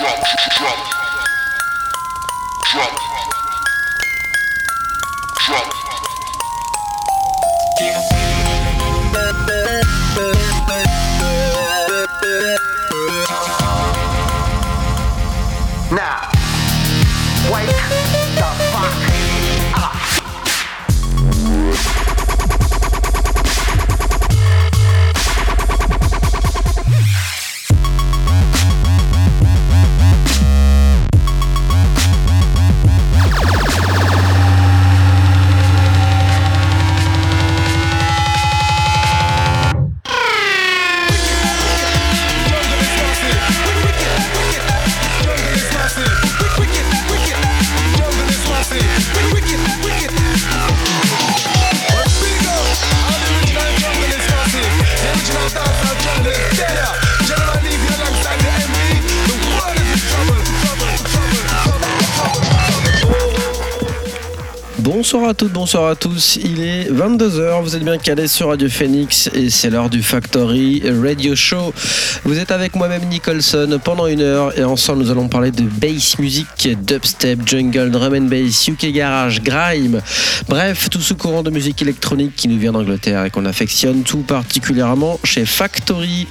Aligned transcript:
drop, 0.00 0.16
drop, 0.56 0.78
drop, 2.72 2.94
drop. 5.36 5.80
Now. 15.92 16.19
Bonsoir 65.10 65.19
à 65.30 65.34
toutes, 65.34 65.52
bonsoir 65.52 65.86
à 65.86 65.94
tous. 65.94 66.40
Il 66.42 66.60
est 66.60 66.90
22h, 66.90 67.62
vous 67.62 67.76
êtes 67.76 67.84
bien 67.84 67.98
calés 67.98 68.26
sur 68.26 68.48
Radio 68.48 68.68
Phoenix 68.68 69.30
et 69.32 69.48
c'est 69.48 69.70
l'heure 69.70 69.88
du 69.88 70.02
Factory 70.02 70.82
Radio 71.00 71.36
Show. 71.36 71.72
Vous 72.24 72.36
êtes 72.40 72.50
avec 72.50 72.74
moi-même 72.74 73.04
Nicholson 73.04 73.78
pendant 73.84 74.08
une 74.08 74.22
heure 74.22 74.58
et 74.58 74.64
ensemble 74.64 75.04
nous 75.04 75.10
allons 75.12 75.28
parler 75.28 75.52
de 75.52 75.62
bass 75.62 76.18
music, 76.18 76.46
dubstep, 76.84 77.46
jungle, 77.46 77.92
drum 77.92 78.12
and 78.12 78.22
bass, 78.22 78.66
UK 78.66 78.92
garage, 78.92 79.40
grime. 79.40 80.00
Bref, 80.48 80.90
tout 80.90 81.00
ce 81.00 81.14
courant 81.14 81.44
de 81.44 81.50
musique 81.50 81.80
électronique 81.80 82.34
qui 82.34 82.48
nous 82.48 82.58
vient 82.58 82.72
d'Angleterre 82.72 83.24
et 83.24 83.30
qu'on 83.30 83.46
affectionne 83.46 84.02
tout 84.02 84.22
particulièrement 84.22 85.20
chez 85.22 85.46
Factory. 85.46 86.26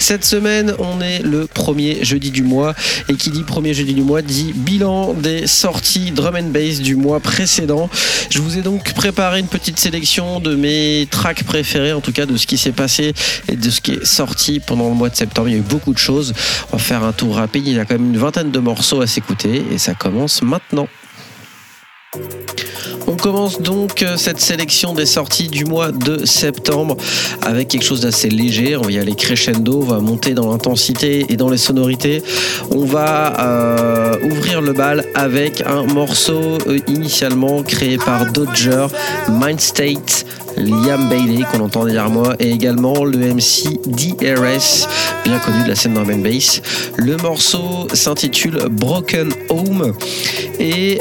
Cette 0.00 0.24
semaine, 0.24 0.74
on 0.80 1.00
est 1.00 1.20
le 1.20 1.46
premier 1.46 2.04
jeudi 2.04 2.32
du 2.32 2.42
mois 2.42 2.74
et 3.08 3.14
qui 3.14 3.30
dit 3.30 3.44
premier 3.44 3.74
jeudi 3.74 3.94
du 3.94 4.02
mois 4.02 4.22
dit 4.22 4.52
bilan 4.52 5.14
des 5.14 5.46
sorties 5.46 6.10
drum 6.10 6.34
and 6.34 6.50
bass 6.50 6.80
du 6.80 6.96
mois 6.96 7.20
précédent. 7.20 7.88
Je 8.30 8.40
vous 8.40 8.58
ai 8.58 8.62
donc 8.62 8.92
préparé 8.94 9.40
une 9.40 9.46
petite 9.46 9.78
sélection 9.78 10.40
de 10.40 10.54
mes 10.54 11.06
tracks 11.10 11.44
préférés, 11.44 11.92
en 11.92 12.00
tout 12.00 12.12
cas 12.12 12.26
de 12.26 12.36
ce 12.36 12.46
qui 12.46 12.58
s'est 12.58 12.72
passé 12.72 13.12
et 13.48 13.56
de 13.56 13.70
ce 13.70 13.80
qui 13.80 13.92
est 13.92 14.04
sorti 14.04 14.60
pendant 14.60 14.88
le 14.88 14.94
mois 14.94 15.08
de 15.08 15.16
septembre. 15.16 15.48
Il 15.48 15.52
y 15.52 15.56
a 15.56 15.60
eu 15.60 15.62
beaucoup 15.62 15.92
de 15.92 15.98
choses. 15.98 16.32
On 16.72 16.76
va 16.76 16.82
faire 16.82 17.04
un 17.04 17.12
tour 17.12 17.36
rapide. 17.36 17.66
Il 17.66 17.74
y 17.74 17.78
a 17.78 17.84
quand 17.84 17.94
même 17.94 18.10
une 18.12 18.18
vingtaine 18.18 18.50
de 18.50 18.58
morceaux 18.58 19.00
à 19.00 19.06
s'écouter 19.06 19.64
et 19.72 19.78
ça 19.78 19.94
commence 19.94 20.42
maintenant. 20.42 20.88
On 23.06 23.16
commence 23.16 23.60
donc 23.60 24.02
euh, 24.02 24.16
cette 24.16 24.40
sélection 24.40 24.94
des 24.94 25.04
sorties 25.04 25.48
du 25.48 25.64
mois 25.64 25.92
de 25.92 26.24
septembre 26.24 26.96
avec 27.42 27.68
quelque 27.68 27.84
chose 27.84 28.00
d'assez 28.00 28.30
léger. 28.30 28.76
On 28.76 28.82
va 28.82 28.90
y 28.90 28.98
aller 28.98 29.14
crescendo, 29.14 29.80
on 29.82 29.86
va 29.86 30.00
monter 30.00 30.32
dans 30.32 30.50
l'intensité 30.50 31.26
et 31.28 31.36
dans 31.36 31.50
les 31.50 31.58
sonorités. 31.58 32.22
On 32.70 32.84
va 32.84 33.40
euh, 33.40 34.30
ouvrir 34.30 34.62
le 34.62 34.72
bal 34.72 35.04
avec 35.14 35.62
un 35.66 35.82
morceau 35.82 36.58
euh, 36.66 36.78
initialement 36.88 37.62
créé 37.62 37.98
par 37.98 38.32
Dodger, 38.32 38.86
Mind 39.28 39.60
State. 39.60 40.24
Liam 40.56 41.08
Bailey 41.08 41.44
qu'on 41.50 41.60
entend 41.60 41.84
derrière 41.84 42.10
moi 42.10 42.34
et 42.38 42.50
également 42.50 43.04
le 43.04 43.18
MC 43.18 43.80
DRS 43.86 44.88
bien 45.24 45.38
connu 45.38 45.64
de 45.64 45.68
la 45.68 45.74
scène 45.74 45.94
drum 45.94 46.10
and 46.10 46.18
bass. 46.18 46.60
Le 46.96 47.16
morceau 47.16 47.88
s'intitule 47.92 48.58
Broken 48.70 49.30
Home 49.48 49.92
et 50.58 51.00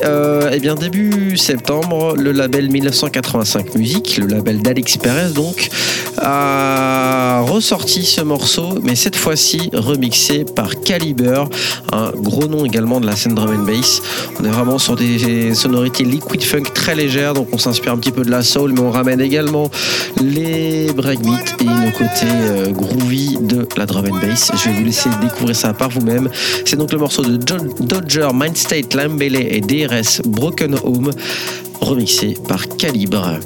eh 0.51 0.59
bien 0.59 0.75
début 0.75 1.37
septembre 1.37 2.15
le 2.17 2.31
label 2.31 2.71
1985 2.71 3.75
Music, 3.75 4.17
le 4.17 4.27
label 4.27 4.61
d'Alex 4.61 4.97
Perez 4.97 5.33
donc 5.33 5.69
a 6.17 7.41
ressorti 7.41 8.03
ce 8.05 8.21
morceau 8.21 8.79
mais 8.81 8.95
cette 8.95 9.15
fois-ci 9.15 9.69
remixé 9.73 10.45
par 10.55 10.79
Caliber, 10.81 11.43
un 11.91 12.11
gros 12.11 12.47
nom 12.47 12.65
également 12.65 12.99
de 12.99 13.05
la 13.05 13.15
scène 13.15 13.35
drum 13.35 13.53
and 13.53 13.63
bass. 13.63 14.01
On 14.39 14.45
est 14.45 14.49
vraiment 14.49 14.79
sur 14.79 14.95
des 14.95 15.53
sonorités 15.53 16.03
liquid 16.03 16.43
funk 16.43 16.63
très 16.73 16.95
légères 16.95 17.33
donc 17.33 17.49
on 17.51 17.57
s'inspire 17.57 17.93
un 17.93 17.97
petit 17.97 18.11
peu 18.11 18.23
de 18.23 18.31
la 18.31 18.41
soul 18.41 18.73
mais 18.73 18.81
on 18.81 18.91
ramène 18.91 19.21
également 19.21 19.42
les 20.21 20.91
breakbeats 20.93 21.55
et 21.59 21.63
le 21.63 21.91
côté 21.91 22.27
euh, 22.27 22.71
groovy 22.71 23.37
de 23.41 23.67
la 23.77 23.85
drum 23.85 24.05
and 24.11 24.19
bass. 24.19 24.51
Je 24.55 24.69
vais 24.69 24.75
vous 24.75 24.85
laisser 24.85 25.09
découvrir 25.21 25.55
ça 25.55 25.73
par 25.73 25.89
vous-même. 25.89 26.29
C'est 26.65 26.75
donc 26.75 26.91
le 26.91 26.97
morceau 26.97 27.23
de 27.23 27.37
Dodger, 27.37 28.29
Mindstate, 28.33 28.93
Lambele 28.93 29.35
et 29.35 29.61
DRS 29.61 30.21
Broken 30.25 30.75
Home, 30.83 31.11
remixé 31.81 32.37
par 32.47 32.67
Calibre. 32.77 33.39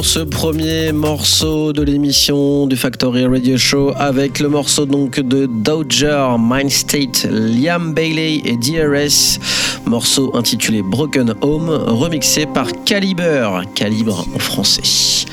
Pour 0.00 0.06
ce 0.06 0.20
premier 0.20 0.92
morceau 0.92 1.74
de 1.74 1.82
l'émission 1.82 2.66
du 2.66 2.74
Factory 2.74 3.26
Radio 3.26 3.58
Show 3.58 3.92
avec 3.96 4.40
le 4.40 4.48
morceau 4.48 4.86
donc 4.86 5.20
de 5.20 5.44
Dodger, 5.44 6.36
Mind 6.38 6.70
State, 6.70 7.28
Liam 7.30 7.92
Bailey 7.92 8.40
et 8.46 8.56
DRS, 8.56 9.38
morceau 9.84 10.34
intitulé 10.34 10.80
Broken 10.80 11.34
Home, 11.42 11.68
remixé 11.68 12.46
par 12.46 12.68
Caliber, 12.86 13.50
Calibre 13.74 14.26
en 14.34 14.38
français. 14.38 15.26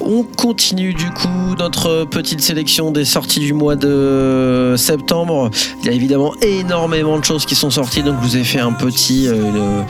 On 0.00 0.24
continue 0.24 0.92
du 0.92 1.08
coup 1.10 1.54
notre 1.58 2.04
petite 2.04 2.40
sélection 2.40 2.90
des 2.90 3.04
sorties 3.04 3.40
du 3.40 3.52
mois 3.52 3.76
de 3.76 4.74
septembre. 4.76 5.50
Il 5.80 5.86
y 5.86 5.88
a 5.88 5.92
évidemment 5.92 6.34
énormément 6.42 7.18
de 7.18 7.24
choses 7.24 7.46
qui 7.46 7.54
sont 7.54 7.70
sorties, 7.70 8.02
donc 8.02 8.16
je 8.22 8.28
vous 8.28 8.36
ai 8.36 8.44
fait 8.44 8.58
un 8.58 8.72
petit, 8.72 9.28
euh, 9.28 9.82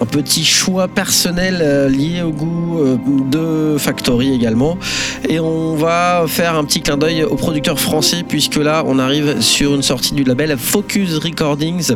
un 0.00 0.06
petit 0.06 0.44
choix 0.44 0.88
personnel 0.88 1.60
euh, 1.62 1.88
lié 1.88 2.22
au 2.22 2.30
goût 2.30 2.78
euh, 2.80 2.96
de 3.30 3.78
Factory 3.78 4.32
également. 4.34 4.76
Et 5.28 5.40
on 5.40 5.74
va 5.76 6.24
faire 6.26 6.56
un 6.56 6.64
petit 6.64 6.80
clin 6.80 6.96
d'œil 6.96 7.24
aux 7.24 7.36
producteurs 7.36 7.78
français, 7.78 8.24
puisque 8.26 8.56
là 8.56 8.82
on 8.86 8.98
arrive 8.98 9.40
sur 9.40 9.74
une 9.74 9.82
sortie 9.82 10.14
du 10.14 10.24
label 10.24 10.56
Focus 10.58 11.18
Recordings 11.18 11.92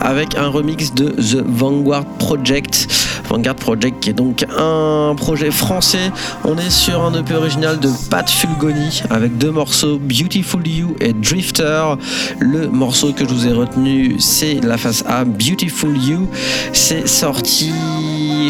avec 0.00 0.36
un 0.36 0.48
remix 0.48 0.94
de 0.94 1.10
The 1.10 1.44
Vanguard 1.46 2.04
Project. 2.18 2.88
Vanguard 3.28 3.56
Project 3.56 4.00
qui 4.00 4.10
est 4.10 4.14
donc 4.14 4.44
un 4.56 5.14
projet 5.16 5.50
français. 5.50 6.10
On 6.44 6.58
est 6.58 6.70
sur 6.70 7.02
un 7.02 7.14
EP 7.18 7.34
original 7.34 7.80
de 7.80 7.88
Pat 8.10 8.28
Fulgoni 8.28 9.02
avec 9.10 9.38
deux 9.38 9.50
morceaux 9.50 9.98
Beautiful 9.98 10.66
You 10.66 10.96
et 11.00 11.12
Drifter. 11.12 11.94
Le 12.40 12.68
morceau 12.68 13.12
que 13.12 13.26
je 13.26 13.32
vous 13.32 13.46
ai 13.46 13.52
retenu, 13.52 14.16
c'est 14.18 14.60
la 14.62 14.76
face 14.76 15.04
A 15.08 15.24
Beautiful 15.24 15.96
You. 15.96 16.28
C'est 16.72 17.06
sorti 17.24 17.72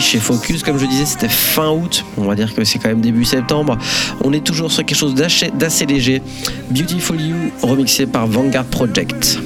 chez 0.00 0.19
Focus, 0.19 0.65
comme 0.65 0.79
je 0.79 0.87
disais, 0.87 1.05
c'était 1.05 1.29
fin 1.29 1.71
août. 1.71 2.05
On 2.17 2.25
va 2.25 2.35
dire 2.35 2.53
que 2.53 2.65
c'est 2.65 2.81
quand 2.81 2.88
même 2.88 3.00
début 3.00 3.25
septembre. 3.25 3.79
On 4.25 4.32
est 4.32 4.44
toujours 4.44 4.73
sur 4.73 4.85
quelque 4.85 4.99
chose 4.99 5.15
d'assez 5.15 5.87
léger. 5.87 6.21
Beautiful 6.71 7.21
You 7.21 7.37
remixé 7.62 8.05
par 8.05 8.26
Vanguard 8.26 8.65
Project. 8.65 9.38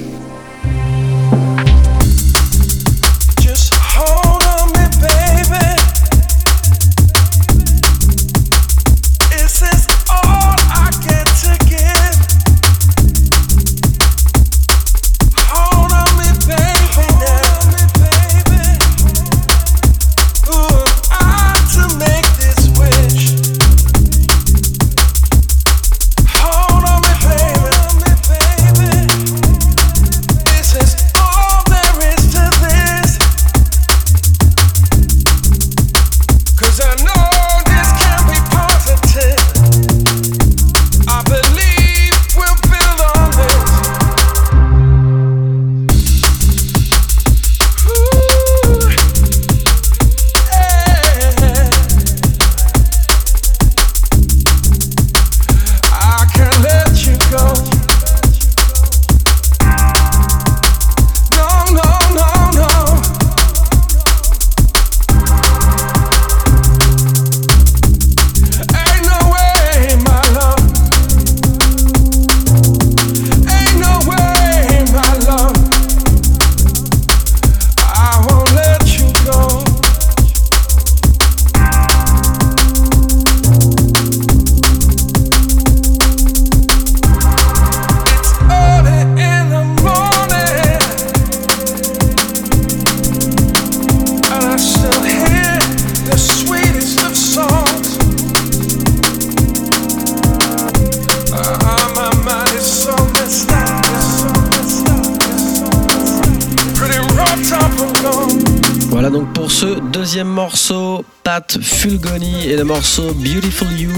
Morceau 112.63 113.13
Beautiful 113.13 113.67
You 113.77 113.91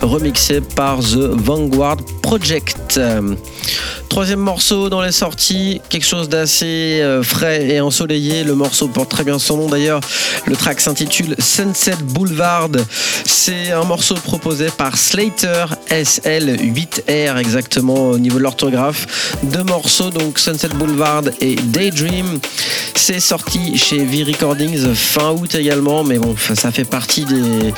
remixé 0.00 0.60
par 0.60 1.00
The 1.00 1.16
Vanguard 1.16 1.96
Project. 2.22 3.00
Troisième 4.08 4.40
morceau 4.40 4.88
dans 4.88 5.02
les 5.02 5.10
sorties, 5.10 5.80
quelque 5.88 6.06
chose 6.06 6.28
d'assez 6.28 7.00
euh, 7.02 7.22
frais 7.22 7.66
et 7.68 7.80
ensoleillé. 7.80 8.44
Le 8.44 8.54
morceau 8.54 8.86
porte 8.86 9.10
très 9.10 9.24
bien 9.24 9.38
son 9.38 9.56
nom 9.56 9.68
d'ailleurs. 9.68 10.00
Le 10.46 10.54
track 10.54 10.80
s'intitule 10.80 11.34
Sunset 11.40 11.96
Boulevard. 12.04 12.70
C'est 13.24 13.72
un 13.72 13.82
morceau 13.82 14.14
proposé 14.14 14.68
par 14.76 14.96
Slater 14.96 15.66
SL8R 15.90 17.38
exactement 17.38 18.10
au 18.10 18.18
niveau 18.18 18.38
de 18.38 18.44
l'orthographe. 18.44 19.36
Deux 19.42 19.64
morceaux 19.64 20.10
donc 20.10 20.38
Sunset 20.38 20.68
Boulevard 20.68 21.24
et 21.40 21.56
Daydream. 21.56 22.38
C'est 23.06 23.20
sorti 23.20 23.76
chez 23.76 24.02
V 24.02 24.24
Recordings 24.24 24.94
fin 24.94 25.32
août 25.32 25.54
également, 25.56 26.04
mais 26.04 26.16
bon, 26.16 26.34
ça 26.54 26.72
fait 26.72 26.86
partie 26.86 27.26
des, 27.26 27.74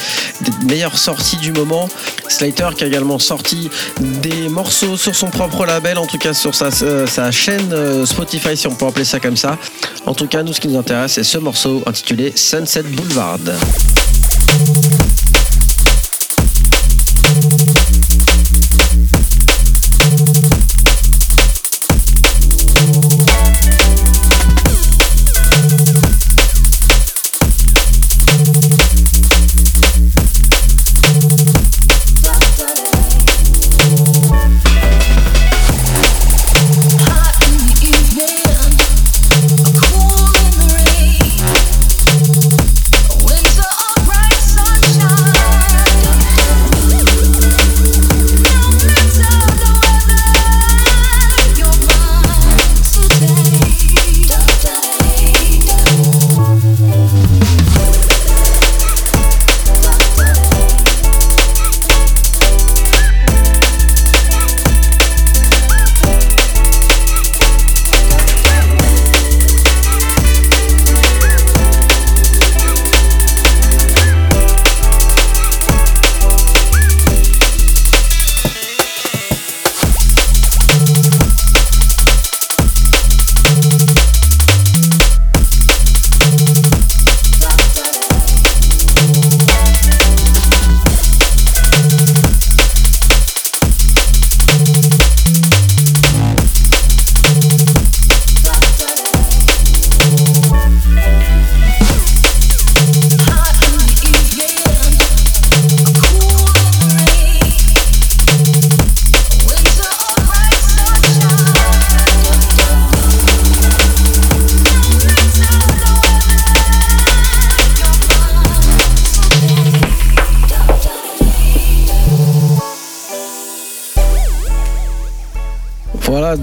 meilleures 0.68 0.96
sorties 0.96 1.38
du 1.38 1.50
moment. 1.50 1.88
Slater 2.28 2.68
qui 2.76 2.84
a 2.84 2.86
également 2.86 3.18
sorti 3.18 3.68
des 3.98 4.48
morceaux 4.48 4.96
sur 4.96 5.16
son 5.16 5.26
propre 5.26 5.66
label, 5.66 5.98
en 5.98 6.06
tout 6.06 6.18
cas 6.18 6.32
sur 6.32 6.54
sa, 6.54 6.68
euh, 6.82 7.32
chaîne 7.32 7.72
euh, 7.72 8.06
Spotify, 8.06 8.56
si 8.56 8.68
on 8.68 8.74
peut 8.76 8.86
appeler 8.86 9.04
ça 9.04 9.18
comme 9.18 9.36
ça. 9.36 9.58
En 10.06 10.14
tout 10.14 10.28
cas, 10.28 10.44
nous, 10.44 10.52
ce 10.52 10.60
qui 10.60 10.68
nous 10.68 10.78
intéresse, 10.78 11.14
c'est 11.14 11.24
ce 11.24 11.38
morceau 11.38 11.82
intitulé 11.86 12.32
Sunset 12.36 12.84
Boulevard. 12.84 13.40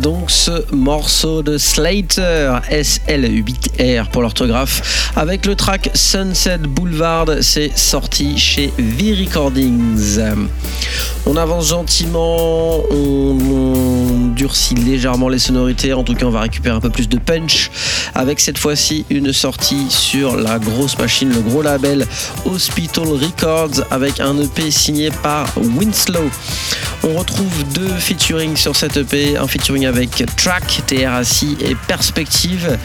Donc 0.03 0.31
ce 0.31 0.51
morceau 0.75 1.43
de 1.43 1.57
Slater, 1.57 2.59
SL8R 2.69 4.09
pour 4.09 4.21
l'orthographe, 4.21 5.11
avec 5.15 5.45
le 5.45 5.55
track 5.55 5.91
Sunset 5.93 6.57
Boulevard, 6.57 7.27
c'est 7.39 7.71
sorti 7.77 8.37
chez 8.37 8.73
V-Recordings. 8.77 10.19
On 11.25 11.37
avance 11.37 11.69
gentiment, 11.69 12.81
on, 12.91 14.33
durcit 14.35 14.75
légèrement 14.75 15.29
les 15.29 15.39
sonorités, 15.39 15.93
en 15.93 16.03
tout 16.03 16.15
cas 16.15 16.25
on 16.25 16.31
va 16.31 16.41
récupérer 16.41 16.75
un 16.75 16.81
peu 16.81 16.89
plus 16.89 17.07
de 17.07 17.17
punch, 17.17 17.71
avec 18.13 18.41
cette 18.41 18.57
fois-ci 18.57 19.05
une 19.09 19.31
sortie 19.31 19.85
sur 19.87 20.35
la 20.35 20.59
grosse 20.59 20.97
machine, 20.97 21.29
le 21.29 21.39
gros 21.39 21.61
label 21.61 22.05
Hospital 22.43 23.07
Records, 23.07 23.85
avec 23.89 24.19
un 24.19 24.37
EP 24.37 24.69
signé 24.69 25.11
par 25.21 25.47
Winslow. 25.55 26.29
On 27.05 27.15
retrouve 27.15 27.63
deux 27.73 27.93
featuring 27.95 28.55
sur 28.55 28.77
cette 28.77 28.95
EP, 28.95 29.35
un 29.35 29.45
featuring 29.45 29.85
avec 29.85 30.23
Track, 30.37 30.83
TRAC 30.87 31.43
et 31.59 31.75
Perspective. 31.85 32.77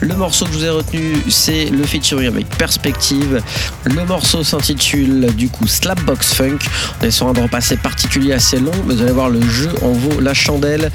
Le 0.00 0.16
morceau 0.16 0.46
que 0.46 0.52
je 0.52 0.58
vous 0.58 0.64
ai 0.64 0.70
retenu, 0.70 1.16
c'est 1.28 1.66
le 1.66 1.84
featuring 1.84 2.26
avec 2.26 2.48
Perspective. 2.56 3.42
Le 3.84 4.04
morceau 4.06 4.42
s'intitule 4.42 5.26
du 5.34 5.50
coup 5.50 5.66
Slapbox 5.66 6.32
Funk. 6.32 6.58
On 7.02 7.04
est 7.04 7.10
sur 7.10 7.28
un 7.28 7.34
drop 7.34 7.52
assez 7.52 7.76
particulier, 7.76 8.32
assez 8.32 8.58
long, 8.60 8.72
mais 8.86 8.94
vous 8.94 9.02
allez 9.02 9.12
voir, 9.12 9.28
le 9.28 9.42
jeu 9.42 9.70
en 9.82 9.92
vaut 9.92 10.20
la 10.20 10.32
chandelle. 10.32 10.90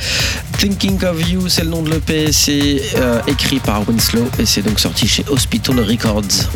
Thinking 0.58 1.04
of 1.06 1.30
You, 1.30 1.50
c'est 1.50 1.64
le 1.64 1.70
nom 1.70 1.84
de 1.84 1.92
l'EP, 1.92 2.32
c'est 2.32 2.82
euh, 2.96 3.22
écrit 3.28 3.60
par 3.60 3.88
Winslow 3.88 4.28
et 4.40 4.46
c'est 4.48 4.64
donc 4.64 4.80
sorti 4.80 5.08
chez 5.08 5.24
Hospital 5.30 5.80
Records. 5.82 6.48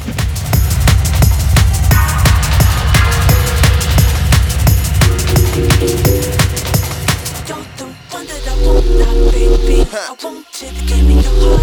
I 10.25 10.27
want 10.27 10.60
you 10.60 10.70
to 10.70 10.86
give 10.88 11.05
me 11.05 11.13
your 11.22 11.60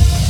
heart. 0.00 0.21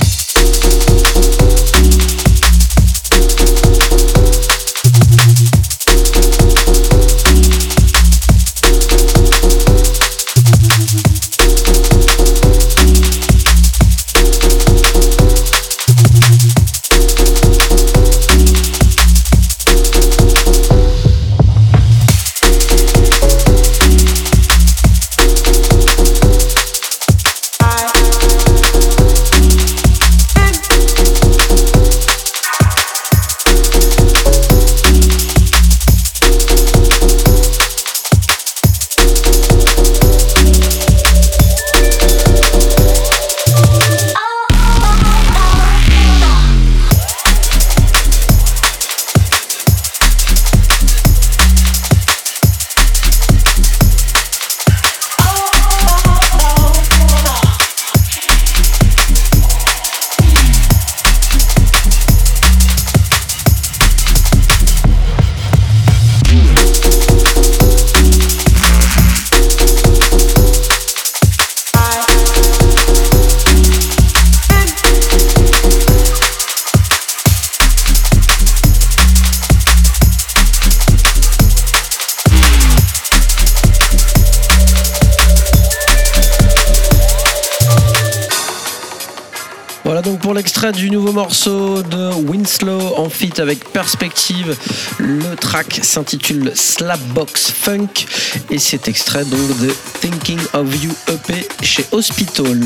Du 90.73 90.91
nouveau 90.91 91.13
morceau 91.13 91.83
de 91.83 92.13
Winslow 92.29 92.97
en 92.97 93.09
feat 93.09 93.39
avec 93.39 93.65
Perspective. 93.71 94.57
Le 94.99 95.37
track 95.37 95.81
s'intitule 95.83 96.53
Slapbox 96.55 97.53
Funk 97.53 98.07
et 98.51 98.59
c'est 98.59 98.89
extrait 98.89 99.25
donc 99.25 99.61
de 99.61 99.73
Thinking 100.01 100.41
of 100.55 100.83
You 100.83 100.91
EP 101.09 101.47
chez 101.63 101.85
Hospital. 101.93 102.59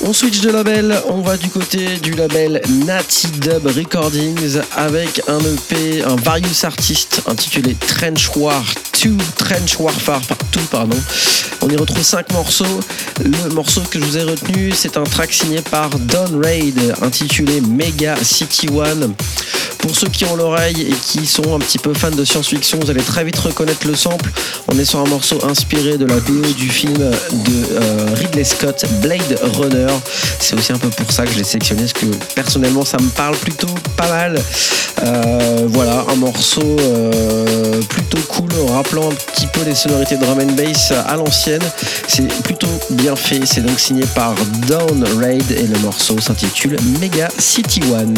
On 0.00 0.12
switch 0.12 0.40
de 0.40 0.50
label, 0.50 0.94
on 1.08 1.20
va 1.20 1.36
du 1.36 1.48
côté 1.48 1.96
du 1.96 2.12
label 2.12 2.60
Natty 2.86 3.28
Dub 3.40 3.66
Recordings 3.66 4.60
avec 4.76 5.20
un 5.28 5.40
EP, 5.40 6.02
un 6.04 6.16
various 6.16 6.64
artist 6.64 7.22
intitulé 7.26 7.74
Trench 7.74 8.30
War 8.36 8.64
2, 9.04 9.16
Trench 9.36 9.78
Warfare 9.78 10.22
2, 10.52 10.60
pardon. 10.70 10.96
On 11.60 11.68
y 11.68 11.76
retrouve 11.76 12.02
5 12.02 12.32
morceaux. 12.32 12.80
Le 13.22 13.54
morceau 13.54 13.82
que 13.90 14.00
je 14.00 14.04
vous 14.04 14.16
ai 14.16 14.22
retenu, 14.22 14.72
c'est 14.74 14.96
un 14.96 15.04
track 15.04 15.30
signé 15.32 15.60
par 15.60 15.90
Don 15.90 16.40
Raid 16.42 16.94
intitulé 17.02 17.60
Mega 17.60 18.16
City 18.22 18.68
One. 18.68 19.14
Pour 19.78 19.94
ceux 19.94 20.08
qui 20.08 20.24
ont 20.24 20.34
l'oreille 20.34 20.80
et 20.80 20.94
qui 20.94 21.26
sont 21.26 21.54
un 21.54 21.58
petit 21.58 21.78
peu 21.78 21.92
fans 21.92 22.10
de 22.10 22.24
science-fiction, 22.24 22.78
vous 22.80 22.90
allez 22.90 23.02
très 23.02 23.22
vite 23.22 23.38
reconnaître 23.38 23.86
le 23.86 23.94
sample. 23.94 24.30
On 24.72 24.78
est 24.78 24.84
sur 24.86 24.98
un 25.00 25.06
morceau 25.06 25.38
inspiré 25.46 25.98
de 25.98 26.06
la 26.06 26.16
BO 26.20 26.40
du 26.56 26.70
film 26.70 26.96
de 26.96 27.02
euh, 27.02 28.06
Ridley 28.14 28.44
Scott, 28.44 28.86
Blade 29.02 29.38
Runner. 29.58 29.92
C'est 30.40 30.56
aussi 30.56 30.72
un 30.72 30.78
peu 30.78 30.88
pour 30.88 31.12
ça 31.12 31.26
que 31.26 31.32
je 31.32 31.36
l'ai 31.36 31.44
sélectionné, 31.44 31.82
parce 31.82 31.92
que 31.92 32.06
personnellement 32.34 32.86
ça 32.86 32.96
me 32.98 33.08
parle 33.10 33.36
plutôt 33.36 33.68
pas 33.98 34.08
mal. 34.08 34.40
Euh, 35.02 35.66
voilà, 35.68 36.06
un 36.10 36.16
morceau 36.16 36.76
euh, 36.80 37.82
plutôt 37.90 38.20
cool, 38.28 38.48
un 39.02 39.14
petit 39.32 39.46
peu 39.46 39.62
les 39.64 39.74
sonorités 39.74 40.16
drum 40.16 40.38
and 40.38 40.52
bass 40.52 40.92
à 40.92 41.16
l'ancienne. 41.16 41.62
C'est 42.06 42.28
plutôt 42.42 42.68
bien 42.90 43.16
fait, 43.16 43.40
c'est 43.44 43.62
donc 43.62 43.78
signé 43.78 44.04
par 44.14 44.34
Down 44.68 45.04
Raid 45.18 45.50
et 45.50 45.66
le 45.66 45.78
morceau 45.80 46.20
s'intitule 46.20 46.76
Mega 47.00 47.28
City 47.38 47.80
One. 47.92 48.14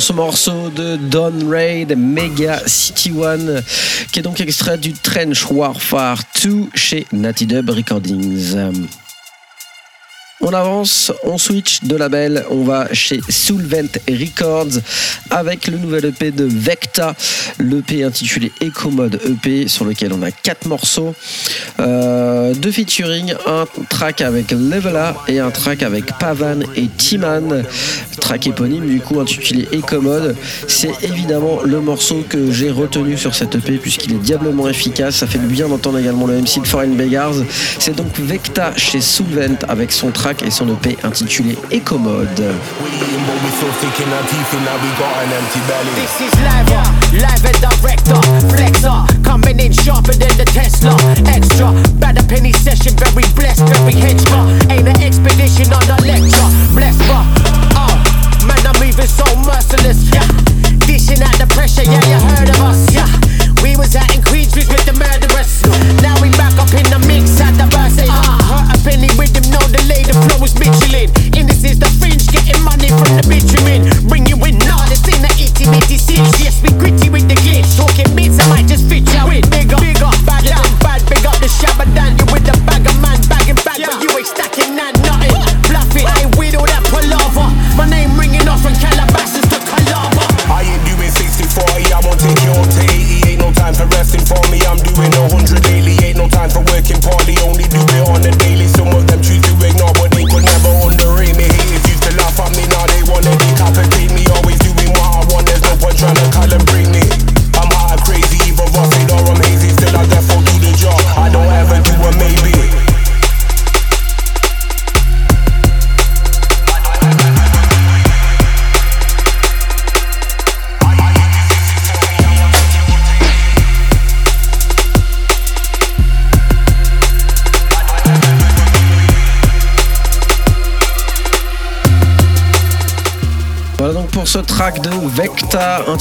Ce 0.00 0.12
morceau 0.14 0.70
de 0.70 0.96
Don 0.96 1.32
Raid 1.48 1.94
Mega 1.96 2.62
City 2.66 3.12
One, 3.12 3.62
qui 4.10 4.20
est 4.20 4.22
donc 4.22 4.40
extrait 4.40 4.78
du 4.78 4.94
Trench 4.94 5.44
Warfare 5.50 6.22
2 6.42 6.68
chez 6.74 7.06
Natty 7.12 7.46
Dub 7.46 7.68
Recordings. 7.68 8.56
On 10.50 10.54
avance, 10.54 11.12
on 11.22 11.38
switch 11.38 11.84
de 11.84 11.94
label, 11.94 12.44
on 12.50 12.64
va 12.64 12.92
chez 12.92 13.20
Soulvent 13.28 14.00
Records 14.08 14.80
avec 15.30 15.68
le 15.68 15.78
nouvel 15.78 16.06
EP 16.06 16.32
de 16.32 16.44
Vecta, 16.44 17.14
l'EP 17.60 18.02
intitulé 18.02 18.50
Echo 18.60 18.90
Mode 18.90 19.20
EP 19.24 19.68
sur 19.68 19.84
lequel 19.84 20.12
on 20.12 20.22
a 20.22 20.32
quatre 20.32 20.66
morceaux, 20.66 21.14
euh, 21.78 22.52
deux 22.54 22.72
featuring, 22.72 23.32
un 23.46 23.64
track 23.88 24.22
avec 24.22 24.50
Levela 24.50 25.14
et 25.28 25.38
un 25.38 25.52
track 25.52 25.84
avec 25.84 26.18
Pavan 26.18 26.62
et 26.74 26.88
Timan, 26.88 27.62
track 28.20 28.48
éponyme 28.48 28.88
du 28.88 29.00
coup 29.00 29.20
intitulé 29.20 29.68
Echo 29.70 30.00
Mode. 30.00 30.34
C'est 30.66 31.04
évidemment 31.04 31.60
le 31.64 31.80
morceau 31.80 32.24
que 32.28 32.50
j'ai 32.50 32.72
retenu 32.72 33.16
sur 33.16 33.36
cette 33.36 33.54
EP 33.54 33.76
puisqu'il 33.76 34.14
est 34.14 34.18
diablement 34.18 34.68
efficace, 34.68 35.14
ça 35.14 35.28
fait 35.28 35.38
bien 35.38 35.68
d'entendre 35.68 35.98
également 35.98 36.26
le 36.26 36.40
MC 36.40 36.60
de 36.60 36.66
Foreign 36.66 36.96
Beggars. 36.96 37.36
C'est 37.78 37.94
donc 37.94 38.18
Vecta 38.18 38.72
chez 38.76 39.00
Soulvent 39.00 39.64
avec 39.68 39.92
son 39.92 40.10
track 40.10 40.39
et 40.44 40.50
son 40.50 40.68
EP 40.68 40.96
intitulé 41.02 41.56
than 42.46 42.54
the 49.56 50.44
man, 58.46 58.66
I'm 58.66 59.06
so 59.06 59.24
merciless. 59.44 60.49
Dishing 60.86 61.22
out 61.22 61.36
the 61.38 61.46
pressure, 61.52 61.84
yeah, 61.84 62.02
you 62.08 62.18
heard 62.34 62.50
of 62.50 62.60
us, 62.62 62.80
yeah. 62.94 63.08
We 63.62 63.76
was 63.76 63.94
out 63.96 64.08
in 64.14 64.22
Queensbridge 64.22 64.68
with 64.70 64.84
the 64.86 64.96
murderers. 64.96 65.62
Now 66.02 66.16
we 66.22 66.30
back 66.36 66.56
up 66.56 66.72
in 66.72 66.86
the 66.88 67.00
mix 67.06 67.40
at 67.40 67.52
the 67.58 67.66
verse. 67.68 67.98
Uh, 68.00 68.08
hurt 68.48 68.72
a 68.72 68.76
penny 68.84 69.10
with 69.18 69.32
them, 69.36 69.46
no 69.52 69.60
delay. 69.68 70.02
The 70.04 70.16
flow 70.16 70.44
is 70.44 70.54
Michelin. 70.56 71.12
And 71.36 71.48
this 71.48 71.64
is 71.64 71.78
the 71.78 71.90
fringe, 72.00 72.24
getting 72.32 72.62
money 72.64 72.88
from 72.88 73.20
the 73.20 73.24
bitumen. 73.28 73.88
Bring 74.08 74.26
you 74.26 74.36
in, 74.48 74.56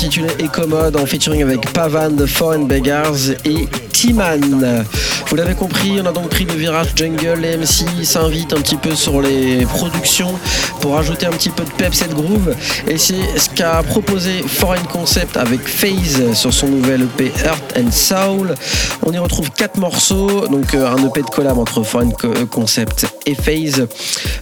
intitulé 0.09 0.43
Ecomode 0.43 0.95
en 0.95 1.05
featuring 1.05 1.43
avec 1.43 1.71
Pavan 1.71 2.09
de 2.09 2.25
Foreign 2.25 2.65
Beggars 2.65 3.29
et 3.45 3.67
Timan. 3.93 4.83
Vous 5.27 5.35
l'avez 5.35 5.53
compris, 5.53 5.99
on 6.01 6.05
a 6.07 6.11
donc 6.11 6.29
pris 6.29 6.45
le 6.45 6.53
virage 6.53 6.87
jungle. 6.95 7.37
MC 7.37 8.03
s'invitent 8.03 8.53
un 8.53 8.61
petit 8.61 8.77
peu 8.77 8.95
sur 8.95 9.21
les 9.21 9.67
productions 9.67 10.33
pour 10.81 10.97
ajouter 10.97 11.27
un 11.27 11.31
petit 11.31 11.51
peu 11.51 11.63
de 11.63 11.69
peps 11.69 12.01
et 12.01 12.07
de 12.07 12.15
groove. 12.15 12.55
Et 12.87 12.97
c'est 12.97 13.37
ce 13.37 13.51
qu'a 13.51 13.83
proposé 13.83 14.41
Foreign 14.47 14.81
Concept 14.91 15.37
avec 15.37 15.61
FaZe 15.67 16.33
sur 16.33 16.51
son 16.51 16.69
nouvel 16.69 17.03
EP 17.03 17.31
Earth 17.45 17.77
and 17.77 17.91
Soul. 17.91 18.55
On 19.05 19.11
y 19.11 19.19
retrouve 19.19 19.51
quatre 19.51 19.77
morceaux, 19.77 20.47
donc 20.47 20.73
euh, 20.73 20.91
un 20.91 21.05
EP 21.05 21.21
de 21.21 21.29
collab 21.29 21.59
entre 21.59 21.83
Foreign 21.83 22.11
Concept 22.49 23.05
FaZe. 23.35 23.87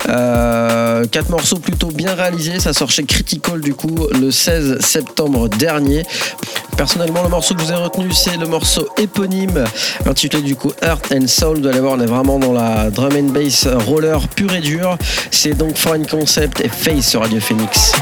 Euh, 0.10 1.06
quatre 1.12 1.30
morceaux 1.30 1.60
plutôt 1.60 1.88
bien 1.88 2.14
réalisés, 2.16 2.60
ça 2.60 2.74
sort 2.74 2.90
chez 2.90 3.04
Critical 3.04 3.62
du 3.62 3.74
coup 3.74 4.08
le 4.20 4.32
16 4.32 4.80
septembre 4.80 5.50
dernier. 5.50 6.04
Personnellement, 6.78 7.24
le 7.24 7.30
morceau 7.30 7.56
que 7.56 7.62
je 7.62 7.66
vous 7.66 7.72
ai 7.72 7.76
retenu, 7.76 8.12
c'est 8.12 8.38
le 8.38 8.46
morceau 8.46 8.88
éponyme, 8.98 9.64
intitulé 10.06 10.44
du 10.44 10.56
coup 10.56 10.72
Earth 10.84 11.12
and 11.12 11.28
Soul. 11.28 11.62
Vous 11.62 11.68
allez 11.68 11.80
voir, 11.80 11.94
on 11.94 12.02
est 12.02 12.06
vraiment 12.06 12.38
dans 12.38 12.54
la 12.54 12.92
drum 12.92 13.14
and 13.16 13.32
bass 13.32 13.68
roller 13.88 14.28
pur 14.28 14.54
et 14.54 14.62
dur. 14.62 14.96
C'est 15.32 15.58
donc 15.58 15.76
Foreign 15.76 16.06
Concept 16.06 16.62
et 16.62 16.70
Face 16.70 17.08
sur 17.08 17.22
Radio 17.22 17.40
Phoenix. 17.40 17.94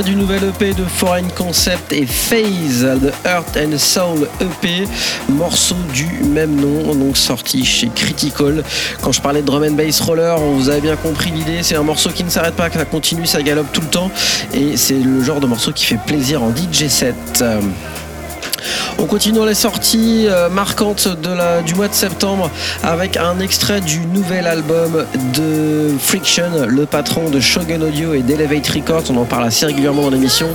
Du 0.00 0.16
nouvel 0.16 0.42
EP 0.44 0.72
de 0.72 0.84
Foreign 0.84 1.28
Concept 1.36 1.92
et 1.92 2.06
Phase, 2.06 2.80
de 2.80 3.12
Earth 3.26 3.58
and 3.58 3.76
Soul 3.76 4.26
EP, 4.40 4.88
morceau 5.28 5.76
du 5.92 6.06
même 6.24 6.56
nom, 6.56 6.94
donc 6.94 7.18
sorti 7.18 7.62
chez 7.62 7.90
Critical. 7.94 8.64
Quand 9.02 9.12
je 9.12 9.20
parlais 9.20 9.42
de 9.42 9.46
drum 9.46 9.62
and 9.62 9.72
bass 9.72 10.00
roller, 10.00 10.38
vous 10.38 10.70
avez 10.70 10.80
bien 10.80 10.96
compris 10.96 11.30
l'idée, 11.30 11.58
c'est 11.62 11.76
un 11.76 11.82
morceau 11.82 12.08
qui 12.08 12.24
ne 12.24 12.30
s'arrête 12.30 12.54
pas, 12.54 12.70
ça 12.70 12.86
continue, 12.86 13.26
ça 13.26 13.42
galope 13.42 13.70
tout 13.70 13.82
le 13.82 13.88
temps, 13.88 14.10
et 14.54 14.78
c'est 14.78 14.98
le 14.98 15.22
genre 15.22 15.40
de 15.40 15.46
morceau 15.46 15.72
qui 15.72 15.84
fait 15.84 16.00
plaisir 16.06 16.42
en 16.42 16.50
DJ 16.50 16.88
set. 16.88 17.44
On 18.98 19.06
continue 19.06 19.44
les 19.46 19.54
sorties 19.54 20.26
euh, 20.28 20.48
marquantes 20.48 21.08
du 21.66 21.74
mois 21.74 21.88
de 21.88 21.94
septembre 21.94 22.50
avec 22.82 23.16
un 23.16 23.40
extrait 23.40 23.80
du 23.80 24.00
nouvel 24.06 24.46
album 24.46 25.04
de 25.34 25.90
Friction, 25.98 26.66
le 26.66 26.86
patron 26.86 27.28
de 27.28 27.40
Shogun 27.40 27.82
Audio 27.82 28.14
et 28.14 28.22
d'Elevate 28.22 28.68
Records. 28.68 29.04
On 29.10 29.16
en 29.16 29.24
parle 29.24 29.44
assez 29.44 29.66
régulièrement 29.66 30.02
dans 30.02 30.10
l'émission. 30.10 30.48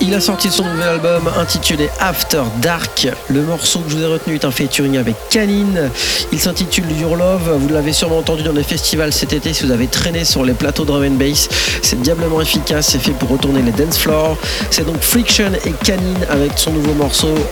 Il 0.00 0.12
a 0.12 0.20
sorti 0.20 0.50
son 0.50 0.64
nouvel 0.64 0.88
album 0.88 1.30
intitulé 1.38 1.88
After 2.00 2.42
Dark. 2.60 3.08
Le 3.28 3.42
morceau 3.42 3.80
que 3.80 3.90
je 3.90 3.96
vous 3.96 4.02
ai 4.02 4.06
retenu 4.06 4.34
est 4.34 4.44
un 4.44 4.50
featuring 4.50 4.98
avec 4.98 5.16
Canine. 5.30 5.90
Il 6.32 6.38
s'intitule 6.38 6.84
Your 7.00 7.16
Love. 7.16 7.58
Vous 7.58 7.68
l'avez 7.68 7.92
sûrement 7.92 8.18
entendu 8.18 8.42
dans 8.42 8.52
les 8.52 8.64
festivals 8.64 9.12
cet 9.12 9.32
été 9.32 9.52
si 9.52 9.64
vous 9.64 9.70
avez 9.70 9.86
traîné 9.86 10.24
sur 10.24 10.44
les 10.44 10.52
plateaux 10.52 10.84
drum 10.84 11.04
and 11.04 11.12
bass. 11.12 11.48
C'est 11.82 12.00
diablement 12.02 12.40
efficace, 12.40 12.88
c'est 12.90 12.98
fait 12.98 13.12
pour 13.12 13.30
retourner 13.30 13.62
les 13.62 13.72
dance 13.72 13.98
floors. 13.98 14.36
C'est 14.70 14.84
donc 14.84 15.00
Friction 15.00 15.52
et 15.64 15.72
Canine 15.84 16.26
avec 16.28 16.52
son 16.56 16.72
nouveau 16.72 16.94
morceau 16.94 17.34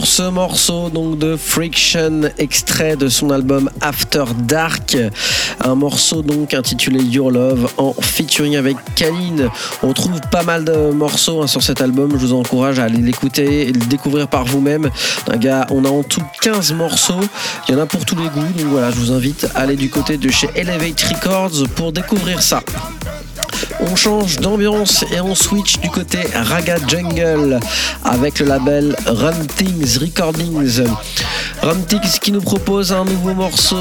pour 0.00 0.06
ce 0.06 0.22
morceau 0.22 0.88
donc 0.88 1.18
de 1.18 1.36
Friction, 1.36 2.22
extrait 2.38 2.96
de 2.96 3.08
son 3.08 3.28
album 3.28 3.68
After 3.82 4.24
Dark. 4.44 4.96
Un 5.60 5.74
morceau 5.74 6.22
donc 6.22 6.54
intitulé 6.54 7.02
Your 7.02 7.30
Love 7.30 7.70
en 7.76 7.92
featuring 8.00 8.56
avec 8.56 8.78
Kaline. 8.94 9.50
On 9.82 9.92
trouve 9.92 10.18
pas 10.30 10.42
mal 10.42 10.64
de 10.64 10.90
morceaux 10.92 11.42
hein, 11.42 11.46
sur 11.46 11.62
cet 11.62 11.82
album. 11.82 12.12
Je 12.12 12.16
vous 12.16 12.32
encourage 12.32 12.78
à 12.78 12.84
aller 12.84 13.02
l'écouter 13.02 13.68
et 13.68 13.72
le 13.72 13.86
découvrir 13.90 14.26
par 14.26 14.46
vous-même. 14.46 14.88
Gars, 15.36 15.66
on 15.68 15.84
a 15.84 15.90
en 15.90 16.02
tout 16.02 16.24
15 16.40 16.72
morceaux. 16.72 17.20
Il 17.68 17.74
y 17.74 17.76
en 17.76 17.82
a 17.82 17.84
pour 17.84 18.06
tous 18.06 18.16
les 18.16 18.30
goûts. 18.30 18.40
Donc 18.40 18.68
voilà, 18.68 18.90
je 18.90 18.96
vous 18.96 19.12
invite 19.12 19.48
à 19.54 19.60
aller 19.60 19.76
du 19.76 19.90
côté 19.90 20.16
de 20.16 20.30
chez 20.30 20.48
Elevate 20.54 21.02
Records 21.02 21.68
pour 21.76 21.92
découvrir 21.92 22.40
ça. 22.40 22.62
On 23.82 23.96
change 23.96 24.36
d'ambiance 24.38 25.04
et 25.12 25.20
on 25.20 25.34
switch 25.34 25.78
du 25.80 25.88
côté 25.88 26.18
Raga 26.34 26.76
Jungle 26.86 27.58
avec 28.04 28.38
le 28.38 28.46
label 28.46 28.94
Run 29.06 29.46
Things 29.56 29.98
Recordings. 29.98 30.82
Run 31.62 31.80
Things 31.88 32.18
qui 32.20 32.32
nous 32.32 32.40
propose 32.40 32.92
un 32.92 33.04
nouveau 33.04 33.34
morceau, 33.34 33.76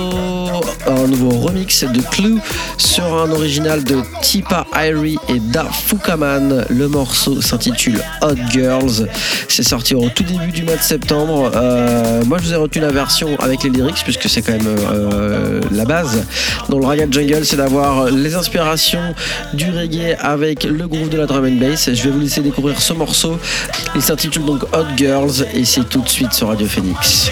un 0.87 1.07
nouveau 1.07 1.29
remix 1.39 1.83
de 1.83 2.01
Clue 2.11 2.39
sur 2.77 3.03
un 3.03 3.31
original 3.31 3.83
de 3.83 3.97
Tipa 4.21 4.65
Irie 4.75 5.17
et 5.27 5.39
Da 5.39 5.65
Fukaman. 5.65 6.65
Le 6.69 6.87
morceau 6.87 7.41
s'intitule 7.41 8.01
Hot 8.21 8.35
Girls. 8.51 9.07
C'est 9.47 9.63
sorti 9.63 9.95
au 9.95 10.07
tout 10.09 10.23
début 10.23 10.51
du 10.51 10.63
mois 10.63 10.75
de 10.75 10.81
septembre. 10.81 11.51
Euh, 11.55 12.23
moi, 12.25 12.37
je 12.39 12.47
vous 12.47 12.53
ai 12.53 12.57
retenu 12.57 12.81
la 12.81 12.91
version 12.91 13.35
avec 13.39 13.63
les 13.63 13.69
lyrics 13.69 14.03
puisque 14.03 14.29
c'est 14.29 14.41
quand 14.41 14.53
même 14.53 14.67
euh, 14.67 15.61
la 15.71 15.85
base. 15.85 16.23
Dans 16.69 16.79
le 16.79 16.85
Raga 16.85 17.05
Jungle, 17.09 17.45
c'est 17.45 17.57
d'avoir 17.57 18.05
les 18.05 18.35
inspirations 18.35 19.13
du 19.53 19.65
reggae 19.71 19.88
avec 20.19 20.63
le 20.63 20.87
groove 20.87 21.09
de 21.09 21.17
la 21.17 21.25
drum 21.25 21.45
and 21.45 21.59
bass. 21.59 21.89
Je 21.93 22.03
vais 22.03 22.09
vous 22.09 22.19
laisser 22.19 22.41
découvrir 22.41 22.79
ce 22.81 22.93
morceau. 22.93 23.39
Il 23.95 24.01
s'intitule 24.01 24.45
donc 24.45 24.63
Hot 24.73 24.85
Girls 24.95 25.45
et 25.53 25.65
c'est 25.65 25.87
tout 25.89 26.01
de 26.01 26.09
suite 26.09 26.33
sur 26.33 26.47
Radio 26.47 26.67
Phoenix. 26.67 27.31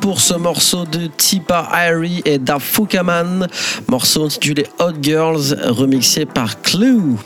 Pour 0.00 0.20
ce 0.20 0.34
morceau 0.34 0.84
de 0.84 1.06
Tipa 1.06 1.70
Irie 1.72 2.20
et 2.26 2.38
Dafukaman, 2.38 3.48
morceau 3.88 4.26
intitulé 4.26 4.66
Hot 4.78 4.92
Girls, 5.00 5.56
remixé 5.68 6.26
par 6.26 6.60
Clue. 6.60 7.16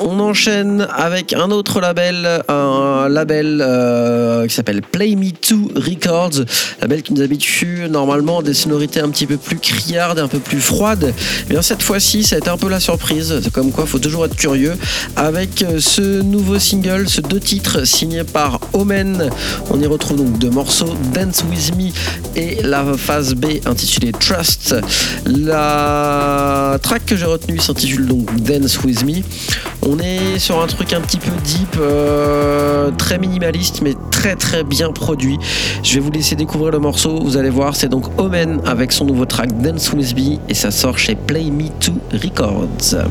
On 0.00 0.20
enchaîne 0.20 0.86
avec 0.94 1.32
un 1.32 1.50
autre 1.50 1.80
label, 1.80 2.42
un 2.48 3.08
label 3.08 3.60
euh, 3.60 4.46
qui 4.46 4.54
s'appelle 4.54 4.80
Play 4.80 5.16
Me 5.16 5.30
Too 5.32 5.72
Records, 5.74 6.44
label 6.80 7.02
qui 7.02 7.14
nous 7.14 7.22
habitue 7.22 7.88
normalement 7.90 8.38
à 8.38 8.42
des 8.42 8.54
sonorités 8.54 9.00
un 9.00 9.08
petit 9.08 9.26
peu 9.26 9.36
plus 9.36 9.58
criardes, 9.58 10.20
un 10.20 10.28
peu 10.28 10.38
plus 10.38 10.60
froides. 10.60 11.12
Eh 11.50 11.60
cette 11.62 11.82
fois-ci, 11.82 12.22
ça 12.22 12.36
a 12.36 12.38
été 12.38 12.48
un 12.48 12.56
peu 12.56 12.68
la 12.68 12.78
surprise, 12.78 13.40
comme 13.52 13.72
quoi 13.72 13.84
il 13.84 13.90
faut 13.90 13.98
toujours 13.98 14.24
être 14.24 14.36
curieux, 14.36 14.76
avec 15.16 15.62
euh, 15.62 15.80
ce 15.80 16.22
nouveau 16.22 16.60
single, 16.60 17.08
ce 17.08 17.20
deux 17.20 17.40
titres 17.40 17.84
signés 17.84 18.24
par 18.24 18.60
Omen. 18.74 19.28
On 19.70 19.80
y 19.80 19.86
retrouve 19.86 20.18
donc 20.18 20.38
deux 20.38 20.50
morceaux, 20.50 20.94
Dance 21.12 21.42
With 21.50 21.76
Me 21.76 21.90
et 22.36 22.62
la 22.62 22.84
phase 22.96 23.34
B 23.34 23.46
intitulée 23.66 24.12
Trust. 24.12 24.76
La 25.26 26.78
track 26.82 27.04
que 27.04 27.16
j'ai 27.16 27.24
retenue 27.24 27.58
s'intitule 27.58 28.06
donc 28.06 28.34
Dance 28.42 28.78
With 28.84 29.04
Me. 29.04 29.22
On 29.90 29.98
est 30.00 30.38
sur 30.38 30.60
un 30.60 30.66
truc 30.66 30.92
un 30.92 31.00
petit 31.00 31.16
peu 31.16 31.30
deep, 31.44 31.76
euh, 31.80 32.90
très 32.90 33.18
minimaliste, 33.18 33.80
mais 33.80 33.94
très 34.10 34.36
très 34.36 34.62
bien 34.62 34.92
produit. 34.92 35.38
Je 35.82 35.94
vais 35.94 36.00
vous 36.00 36.10
laisser 36.10 36.36
découvrir 36.36 36.72
le 36.72 36.78
morceau, 36.78 37.18
vous 37.22 37.38
allez 37.38 37.48
voir, 37.48 37.74
c'est 37.74 37.88
donc 37.88 38.04
Omen 38.18 38.60
avec 38.66 38.92
son 38.92 39.06
nouveau 39.06 39.24
track 39.24 39.58
Dance 39.62 39.90
With 39.94 40.14
Me 40.14 40.38
et 40.50 40.54
ça 40.54 40.70
sort 40.70 40.98
chez 40.98 41.14
Play 41.14 41.44
Me 41.44 41.68
Too 41.80 41.94
Records. 42.12 43.06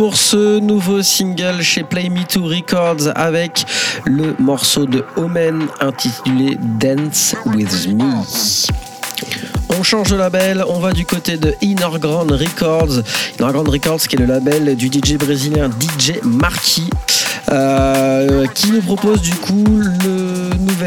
Pour 0.00 0.16
ce 0.16 0.58
nouveau 0.60 1.02
single 1.02 1.60
chez 1.60 1.82
Play 1.82 2.08
Me 2.08 2.24
Too 2.24 2.42
Records 2.42 3.12
avec 3.16 3.66
le 4.06 4.34
morceau 4.38 4.86
de 4.86 5.04
Omen 5.16 5.66
intitulé 5.78 6.56
Dance 6.58 7.34
With 7.44 7.86
Me. 7.88 8.02
On 9.78 9.82
change 9.82 10.08
de 10.08 10.16
label, 10.16 10.64
on 10.66 10.78
va 10.78 10.94
du 10.94 11.04
côté 11.04 11.36
de 11.36 11.54
Inner 11.60 11.98
Ground 11.98 12.30
Records. 12.30 13.02
Inner 13.38 13.52
Ground 13.52 13.68
Records 13.68 14.00
qui 14.08 14.16
est 14.16 14.20
le 14.20 14.24
label 14.24 14.74
du 14.74 14.86
DJ 14.86 15.18
brésilien 15.18 15.68
DJ 15.68 16.12
Marquis. 16.22 16.88
Euh, 17.52 18.46
qui 18.54 18.70
nous 18.70 18.80
propose 18.80 19.20
du 19.20 19.34
coup 19.34 19.64
le 19.66 20.09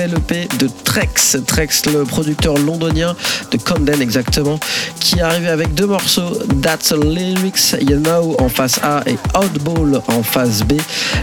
nouvel 0.07 0.47
de 0.59 0.69
Trex. 0.83 1.37
Trex, 1.45 1.85
le 1.85 2.03
producteur 2.03 2.57
londonien 2.57 3.15
de 3.51 3.57
Camden 3.57 4.01
exactement, 4.01 4.59
qui 4.99 5.19
est 5.19 5.21
arrivé 5.21 5.47
avec 5.47 5.73
deux 5.73 5.85
morceaux, 5.85 6.37
That's 6.61 6.91
Lyrics 6.91 7.75
You 7.81 7.97
Know 7.99 8.35
en 8.39 8.49
face 8.49 8.79
A 8.83 9.03
et 9.05 9.17
Outball 9.37 10.01
en 10.07 10.23
face 10.23 10.61
B. 10.63 10.73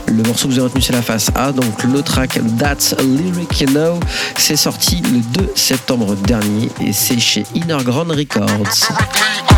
Le 0.07 0.23
morceau 0.23 0.49
que 0.49 0.53
vous 0.53 0.59
avez 0.59 0.69
retenu 0.69 0.83
c'est 0.83 0.93
la 0.93 1.03
face 1.03 1.31
A, 1.35 1.53
donc 1.53 1.83
le 1.85 2.03
track 2.03 2.39
That's 2.59 2.95
Lyric 2.99 3.61
You 3.61 3.69
Know, 3.69 4.01
c'est 4.37 4.57
sorti 4.57 5.03
le 5.03 5.21
2 5.45 5.53
septembre 5.55 6.15
dernier 6.17 6.69
et 6.81 6.93
c'est 6.93 7.19
chez 7.19 7.45
Inner 7.55 7.79
Ground 7.85 8.11
Records. 8.11 9.50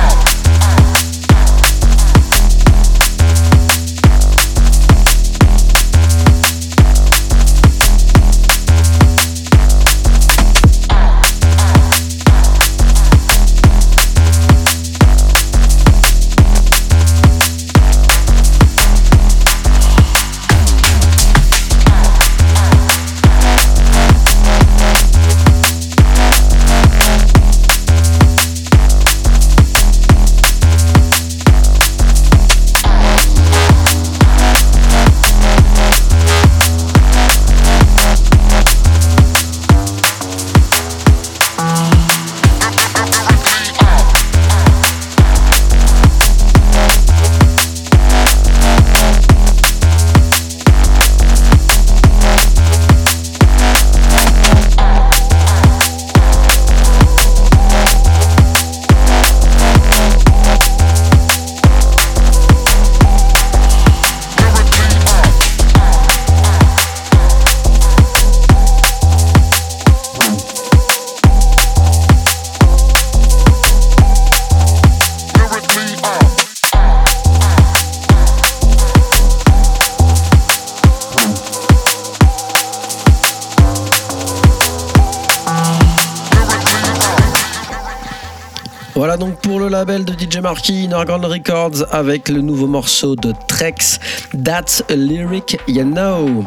Marquis, 90.43 90.89
Norgon 90.89 91.21
Records, 91.21 91.85
avec 91.93 92.29
le 92.29 92.41
nouveau 92.41 92.67
morceau 92.67 93.15
de 93.15 93.33
Trex, 93.47 94.01
That's 94.45 94.83
a 94.91 94.97
Lyric 94.97 95.57
You 95.69 95.85
Know. 95.85 96.45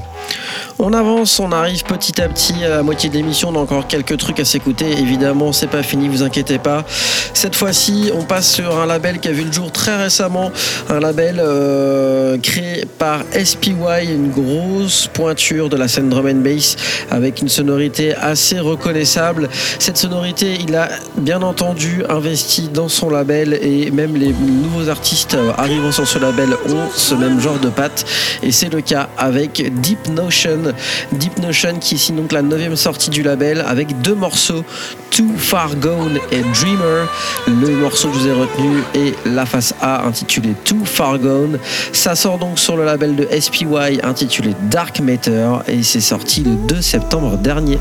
On 0.77 0.91
avance, 0.91 1.39
on 1.39 1.53
arrive 1.53 1.85
petit 1.85 2.21
à 2.21 2.27
petit 2.27 2.65
à 2.65 2.69
la 2.69 2.83
moitié 2.83 3.09
de 3.09 3.15
l'émission. 3.15 3.47
On 3.47 3.55
a 3.55 3.59
encore 3.59 3.87
quelques 3.87 4.17
trucs 4.17 4.41
à 4.41 4.45
s'écouter. 4.45 4.91
Évidemment, 4.99 5.53
c'est 5.53 5.69
pas 5.69 5.83
fini, 5.83 6.09
vous 6.09 6.21
inquiétez 6.21 6.57
pas. 6.59 6.83
Cette 7.33 7.55
fois-ci, 7.55 8.11
on 8.13 8.23
passe 8.23 8.51
sur 8.51 8.77
un 8.77 8.85
label 8.85 9.19
qui 9.19 9.29
a 9.29 9.31
vu 9.31 9.45
le 9.45 9.53
jour 9.53 9.71
très 9.71 9.95
récemment. 9.95 10.51
Un 10.89 10.99
label 10.99 11.37
euh, 11.39 12.37
créé 12.39 12.85
par 12.99 13.21
SPY, 13.31 13.73
une 14.03 14.31
grosse 14.31 15.07
pointure 15.07 15.69
de 15.69 15.77
la 15.77 15.87
scène 15.87 16.09
drum 16.09 16.27
and 16.27 16.41
bass 16.41 16.75
avec 17.09 17.41
une 17.41 17.47
sonorité 17.47 18.13
assez 18.13 18.59
reconnaissable. 18.59 19.47
Cette 19.79 19.95
sonorité, 19.95 20.57
il 20.59 20.75
a 20.75 20.89
bien 21.15 21.41
entendu 21.41 22.03
investi 22.09 22.67
dans 22.67 22.89
son 22.89 23.09
label 23.09 23.57
et 23.61 23.91
même 23.91 24.17
les 24.17 24.33
nouveaux 24.33 24.89
artistes 24.89 25.37
arrivant 25.57 25.93
sur 25.93 26.05
ce 26.05 26.19
label 26.19 26.49
ont 26.67 26.89
ce 26.93 27.15
même 27.15 27.39
genre 27.39 27.59
de 27.59 27.69
patte. 27.69 28.05
Et 28.43 28.51
c'est 28.51 28.73
le 28.73 28.81
cas 28.81 29.07
avec 29.17 29.79
Deep 29.79 30.09
Notion 30.09 30.64
Deep 31.11 31.39
Notion 31.39 31.77
qui 31.79 31.95
ici 31.95 32.11
donc 32.11 32.31
la 32.31 32.41
neuvième 32.41 32.75
sortie 32.75 33.09
du 33.09 33.23
label 33.23 33.63
avec 33.67 34.01
deux 34.01 34.15
morceaux, 34.15 34.63
Too 35.11 35.33
Far 35.37 35.75
Gone 35.75 36.19
et 36.31 36.41
Dreamer. 36.41 37.07
Le 37.47 37.69
morceau 37.69 38.09
que 38.09 38.15
je 38.15 38.19
vous 38.19 38.27
ai 38.27 38.33
retenu 38.33 38.83
est 38.93 39.15
la 39.25 39.45
face 39.45 39.73
A 39.81 40.05
intitulée 40.05 40.53
Too 40.63 40.85
Far 40.85 41.19
Gone. 41.19 41.59
Ça 41.93 42.15
sort 42.15 42.37
donc 42.37 42.59
sur 42.59 42.77
le 42.77 42.85
label 42.85 43.15
de 43.15 43.27
SPY 43.39 43.99
intitulé 44.03 44.53
Dark 44.69 44.99
Matter 44.99 45.49
et 45.67 45.83
c'est 45.83 46.01
sorti 46.01 46.41
le 46.43 46.55
2 46.55 46.81
septembre 46.81 47.37
dernier. 47.37 47.79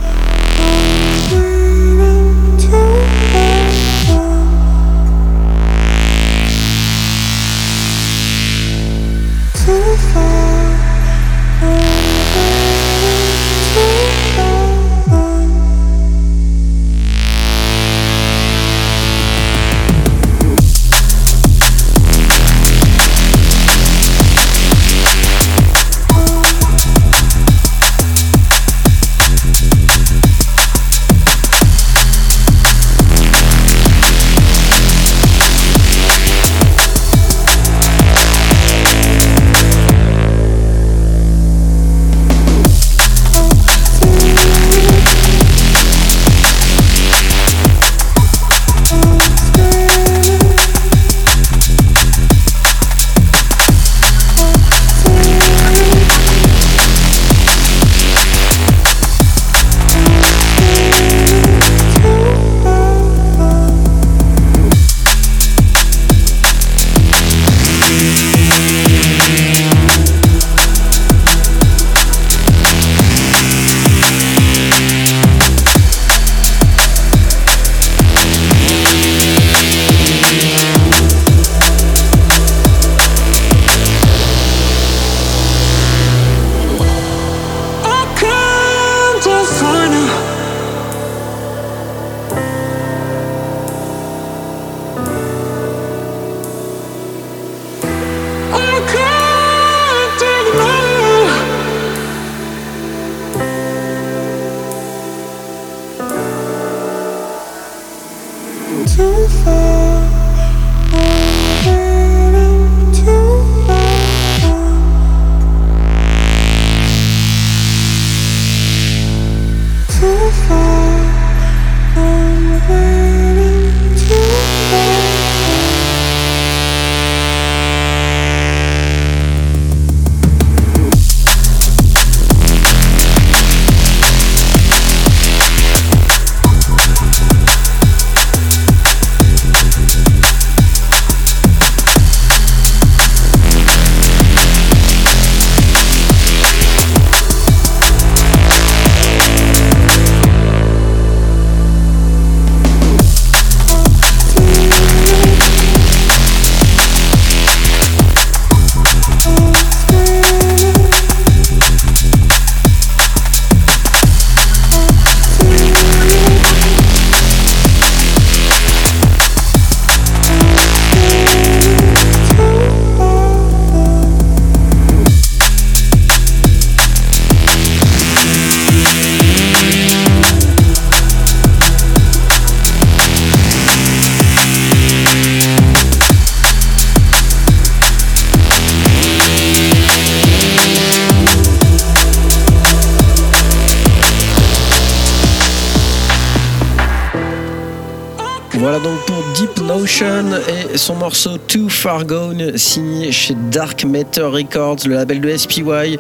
Son 200.77 200.96
morceau 200.96 201.38
Too 201.38 201.68
Far 201.68 202.04
Gone 202.04 202.56
signé 202.56 203.12
chez 203.12 203.35
Dark 203.50 203.85
Matter 203.85 204.22
Records, 204.22 204.79
le 204.87 204.94
label 204.94 205.20
de 205.20 205.37
SPY. 205.37 205.98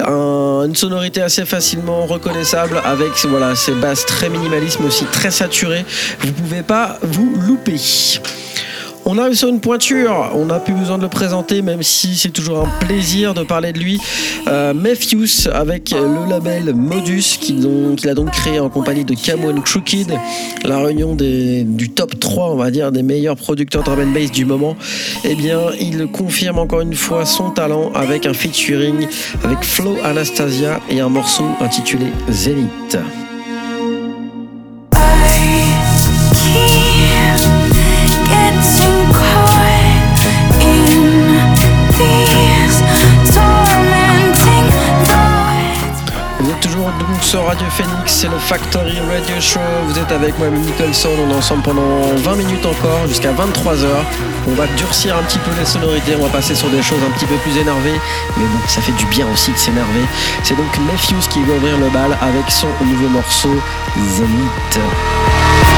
une 0.00 0.74
sonorité 0.74 1.22
assez 1.22 1.44
facilement 1.44 2.06
reconnaissable 2.06 2.80
avec 2.84 3.12
voilà, 3.28 3.54
ses 3.54 3.72
basses 3.72 4.06
très 4.06 4.28
minimalistes 4.28 4.78
mais 4.80 4.86
aussi 4.86 5.04
très 5.06 5.30
saturées. 5.30 5.84
Vous 6.20 6.32
pouvez 6.32 6.62
pas 6.62 6.98
vous 7.02 7.34
louper. 7.46 7.80
On 9.08 9.18
arrive 9.18 9.34
sur 9.34 9.48
une 9.48 9.60
pointure, 9.60 10.32
on 10.34 10.46
n'a 10.46 10.58
plus 10.58 10.74
besoin 10.74 10.98
de 10.98 11.04
le 11.04 11.08
présenter, 11.08 11.62
même 11.62 11.84
si 11.84 12.16
c'est 12.16 12.30
toujours 12.30 12.66
un 12.66 12.84
plaisir 12.84 13.34
de 13.34 13.44
parler 13.44 13.72
de 13.72 13.78
lui. 13.78 14.00
Euh, 14.48 14.74
avec 15.52 15.92
le 15.92 16.28
label 16.28 16.74
Modus, 16.74 17.38
qu'il 17.40 18.08
a 18.08 18.14
donc 18.14 18.32
créé 18.32 18.58
en 18.58 18.68
compagnie 18.68 19.04
de 19.04 19.14
Camo 19.14 19.52
Crooked, 19.60 20.12
la 20.64 20.80
réunion 20.80 21.14
du 21.14 21.88
top 21.90 22.18
3, 22.18 22.50
on 22.50 22.56
va 22.56 22.72
dire, 22.72 22.90
des 22.90 23.04
meilleurs 23.04 23.36
producteurs 23.36 23.84
drum 23.84 24.00
and 24.00 24.12
bass 24.12 24.32
du 24.32 24.44
moment. 24.44 24.76
Eh 25.22 25.36
bien, 25.36 25.60
il 25.80 26.08
confirme 26.08 26.58
encore 26.58 26.80
une 26.80 26.94
fois 26.94 27.24
son 27.24 27.50
talent 27.50 27.92
avec 27.94 28.26
un 28.26 28.34
featuring 28.34 29.06
avec 29.44 29.62
Flo 29.62 29.96
Anastasia 30.02 30.80
et 30.90 30.98
un 30.98 31.08
morceau 31.08 31.44
intitulé 31.60 32.06
Zenith. 32.28 32.98
Radio 47.44 47.66
Phoenix, 47.70 48.12
c'est 48.12 48.28
le 48.28 48.38
Factory 48.38 48.98
Radio 49.00 49.40
Show. 49.40 49.60
Vous 49.86 49.98
êtes 49.98 50.10
avec 50.10 50.38
moi, 50.38 50.48
Nicholson. 50.48 51.10
On 51.26 51.30
est 51.30 51.34
ensemble 51.34 51.62
pendant 51.62 52.14
20 52.16 52.36
minutes 52.36 52.64
encore, 52.64 53.06
jusqu'à 53.06 53.32
23h. 53.32 53.86
On 54.48 54.54
va 54.54 54.66
durcir 54.78 55.16
un 55.16 55.22
petit 55.22 55.38
peu 55.38 55.50
les 55.58 55.64
sonorités, 55.64 56.16
on 56.18 56.24
va 56.24 56.30
passer 56.30 56.54
sur 56.54 56.68
des 56.70 56.82
choses 56.82 56.98
un 57.06 57.10
petit 57.12 57.26
peu 57.26 57.36
plus 57.36 57.56
énervées. 57.58 58.00
Mais 58.36 58.44
bon, 58.44 58.58
ça 58.68 58.80
fait 58.80 58.92
du 58.92 59.06
bien 59.06 59.26
aussi 59.32 59.52
de 59.52 59.58
s'énerver. 59.58 60.04
C'est 60.42 60.56
donc 60.56 60.78
Matthews 60.78 61.28
qui 61.28 61.42
va 61.42 61.54
ouvrir 61.54 61.78
le 61.78 61.90
bal 61.90 62.16
avec 62.20 62.50
son 62.50 62.68
nouveau 62.84 63.08
morceau 63.08 63.54
Zenith. 64.16 65.75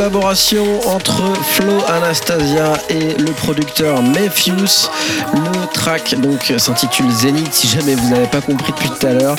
Collaboration 0.00 0.80
entre 0.88 1.20
Flo 1.42 1.74
Anastasia 1.86 2.72
et 2.88 3.12
le 3.18 3.32
producteur 3.32 4.00
Matthews. 4.00 4.88
Le 5.34 5.66
track 5.74 6.18
donc 6.18 6.54
s'intitule 6.56 7.10
Zenith 7.10 7.52
si 7.52 7.68
jamais 7.68 7.96
vous 7.96 8.08
n'avez 8.08 8.26
pas 8.28 8.40
compris 8.40 8.72
depuis 8.72 8.88
tout 8.88 9.06
à 9.06 9.12
l'heure. 9.12 9.36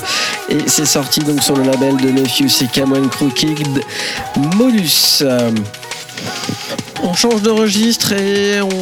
Et 0.50 0.60
c'est 0.68 0.86
sorti 0.86 1.22
donc 1.22 1.42
sur 1.42 1.56
le 1.56 1.64
label 1.64 1.98
de 1.98 2.12
Matthews 2.12 2.64
et 2.64 2.68
Cameron 2.68 3.08
Crooked 3.08 3.84
Modus. 4.56 5.24
On 7.02 7.16
change 7.16 7.42
de 7.42 7.50
registre 7.50 8.12
et 8.12 8.62
on 8.62 8.81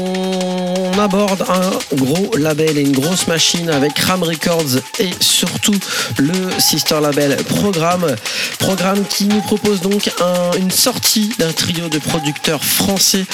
aborde 0.99 1.45
un 1.49 1.95
gros 1.95 2.35
label 2.37 2.77
et 2.77 2.81
une 2.81 2.91
grosse 2.91 3.27
machine 3.27 3.69
avec 3.69 3.97
Ram 3.99 4.21
Records 4.21 4.81
et 4.99 5.09
surtout 5.19 5.75
le 6.17 6.33
sister 6.59 6.99
label 7.01 7.37
Programme. 7.45 8.15
Programme 8.59 9.03
qui 9.09 9.25
nous 9.25 9.41
propose 9.41 9.81
donc 9.81 10.11
une 10.57 10.71
sortie 10.71 11.31
d'un 11.39 11.51
trio 11.51 11.87
de 11.89 11.99
producteurs 11.99 12.63
français. 12.63 13.25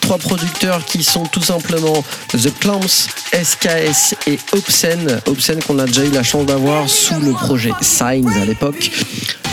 Trois 0.00 0.18
producteurs 0.18 0.84
qui 0.84 1.02
sont 1.02 1.24
tout 1.24 1.42
simplement 1.42 2.04
The 2.32 2.56
Clamps, 2.60 3.08
SKS 3.32 4.14
et 4.26 4.38
Obscene. 4.52 5.20
Obscene 5.26 5.62
qu'on 5.62 5.78
a 5.78 5.86
déjà 5.86 6.04
eu 6.04 6.10
la 6.10 6.22
chance 6.22 6.46
d'avoir 6.46 6.88
sous 6.88 7.18
le 7.20 7.32
projet 7.32 7.72
Signs 7.80 8.32
à 8.40 8.44
l'époque. 8.44 8.90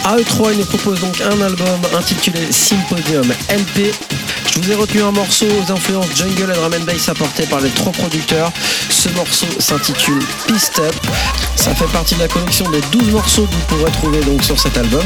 AE3 0.05 0.55
nous 0.55 0.65
propose 0.65 0.99
donc 0.99 1.19
un 1.21 1.41
album 1.41 1.79
intitulé 1.97 2.39
Symposium 2.51 3.27
LP. 3.49 3.91
Je 4.53 4.59
vous 4.61 4.71
ai 4.71 4.75
retenu 4.75 5.01
un 5.01 5.11
morceau 5.11 5.47
aux 5.47 5.71
influences 5.71 6.15
jungle 6.15 6.51
et 6.51 6.53
drum 6.53 6.73
and 6.73 6.85
bass 6.85 7.09
apportées 7.09 7.47
par 7.47 7.54
les 7.59 7.69
trois 7.69 7.91
producteurs. 7.91 8.51
Ce 8.89 9.09
morceau 9.09 9.47
s'intitule 9.59 10.19
Pissed 10.47 10.79
Up. 10.79 10.95
Ça 11.55 11.73
fait 11.73 11.91
partie 11.91 12.15
de 12.15 12.21
la 12.21 12.27
collection 12.27 12.69
des 12.69 12.81
12 12.91 13.11
morceaux 13.11 13.45
que 13.45 13.53
vous 13.53 13.77
pourrez 13.77 13.91
trouver 13.91 14.19
donc 14.21 14.43
sur 14.43 14.59
cet 14.59 14.77
album. 14.77 15.05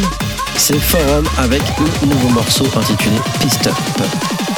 C'est 0.57 0.79
Forum 0.79 1.27
avec 1.37 1.61
le 1.79 2.07
nouveau 2.07 2.29
morceau 2.29 2.65
intitulé 2.75 3.17
Pissed 3.41 3.67
Up. 3.67 4.48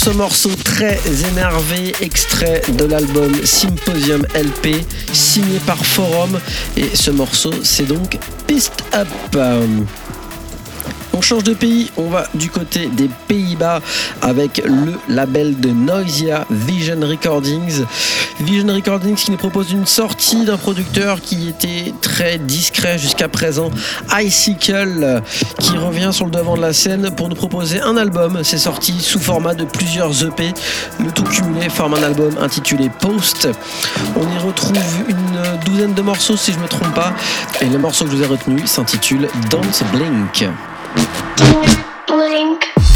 Ce 0.00 0.08
morceau 0.08 0.48
très 0.64 0.98
énervé, 1.30 1.92
extrait 2.00 2.62
de 2.70 2.86
l'album 2.86 3.44
Symposium 3.44 4.22
LP, 4.34 4.82
signé 5.12 5.58
par 5.66 5.84
Forum. 5.84 6.40
Et 6.78 6.88
ce 6.94 7.10
morceau, 7.10 7.52
c'est 7.62 7.86
donc 7.86 8.16
Pissed 8.46 8.72
Up. 8.94 9.08
On 11.20 11.22
change 11.22 11.44
de 11.44 11.52
pays, 11.52 11.90
on 11.98 12.08
va 12.08 12.24
du 12.32 12.48
côté 12.48 12.86
des 12.86 13.10
Pays-Bas 13.28 13.82
avec 14.22 14.62
le 14.64 14.94
label 15.06 15.60
de 15.60 15.68
Noisia 15.68 16.46
Vision 16.48 16.98
Recordings. 17.02 17.84
Vision 18.40 18.72
Recordings 18.72 19.16
qui 19.16 19.30
nous 19.30 19.36
propose 19.36 19.70
une 19.70 19.84
sortie 19.84 20.46
d'un 20.46 20.56
producteur 20.56 21.20
qui 21.20 21.50
était 21.50 21.92
très 22.00 22.38
discret 22.38 22.96
jusqu'à 22.96 23.28
présent, 23.28 23.70
Icicle, 24.10 25.20
qui 25.58 25.76
revient 25.76 26.08
sur 26.10 26.24
le 26.24 26.30
devant 26.30 26.56
de 26.56 26.62
la 26.62 26.72
scène 26.72 27.10
pour 27.14 27.28
nous 27.28 27.34
proposer 27.34 27.82
un 27.82 27.98
album. 27.98 28.40
C'est 28.42 28.56
sorti 28.56 28.98
sous 28.98 29.20
format 29.20 29.52
de 29.52 29.66
plusieurs 29.66 30.24
EP. 30.24 30.54
Le 31.04 31.10
tout 31.12 31.24
cumulé 31.24 31.68
forme 31.68 31.92
un 31.92 32.02
album 32.02 32.34
intitulé 32.40 32.88
Post. 32.98 33.46
On 34.16 34.22
y 34.22 34.38
retrouve 34.38 34.78
une 35.06 35.60
douzaine 35.66 35.92
de 35.92 36.00
morceaux 36.00 36.38
si 36.38 36.52
je 36.52 36.56
ne 36.56 36.62
me 36.62 36.68
trompe 36.68 36.94
pas. 36.94 37.12
Et 37.60 37.66
le 37.66 37.76
morceau 37.76 38.06
que 38.06 38.12
je 38.12 38.16
vous 38.16 38.22
ai 38.22 38.26
retenu 38.26 38.66
s'intitule 38.66 39.28
Blink. 39.50 39.92
Blink. 39.92 40.50
Blink. 42.06 42.89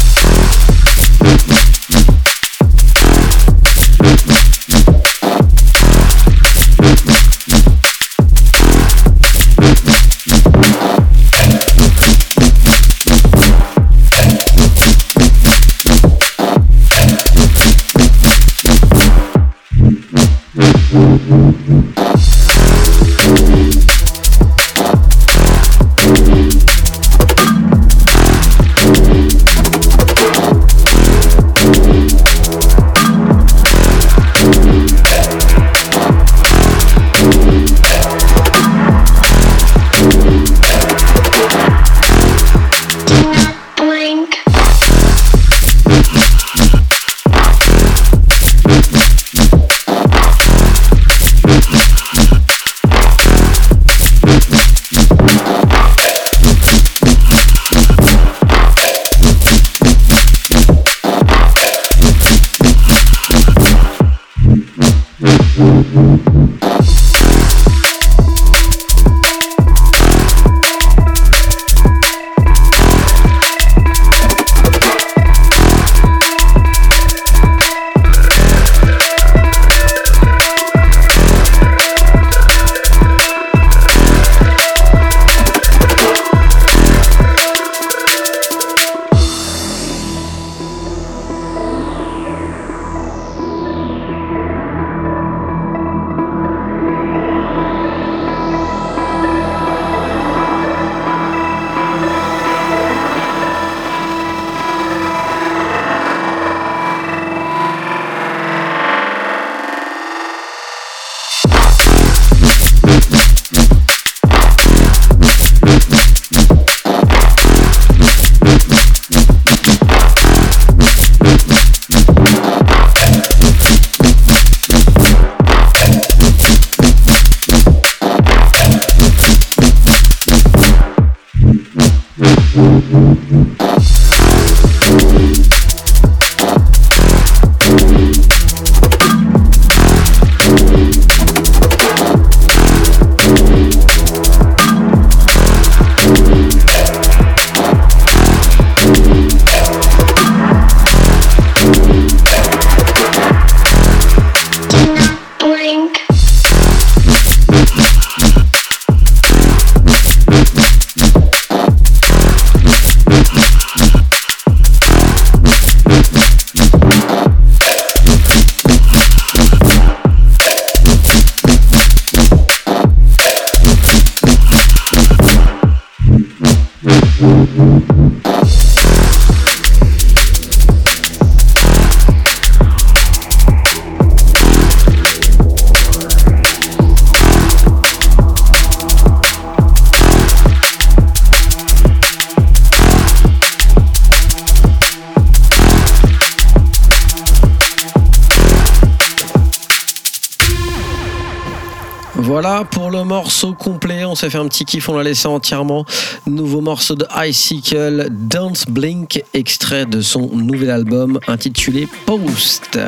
Morceau 203.35 203.53
complet. 203.53 204.05
On 204.05 204.15
s'est 204.15 204.29
fait 204.29 204.37
un 204.37 204.47
petit 204.47 204.63
kiff, 204.63 204.87
on 204.87 204.95
l'a 204.95 205.03
laissé 205.03 205.27
entièrement. 205.27 205.85
Nouveau 206.25 206.61
morceau 206.61 206.95
de 206.95 207.05
Icicle, 207.17 208.07
Dance 208.09 208.65
Blink, 208.65 209.21
extrait 209.33 209.85
de 209.85 209.99
son 209.99 210.29
nouvel 210.37 210.69
album 210.69 211.19
intitulé 211.27 211.85
Post. 212.05 212.79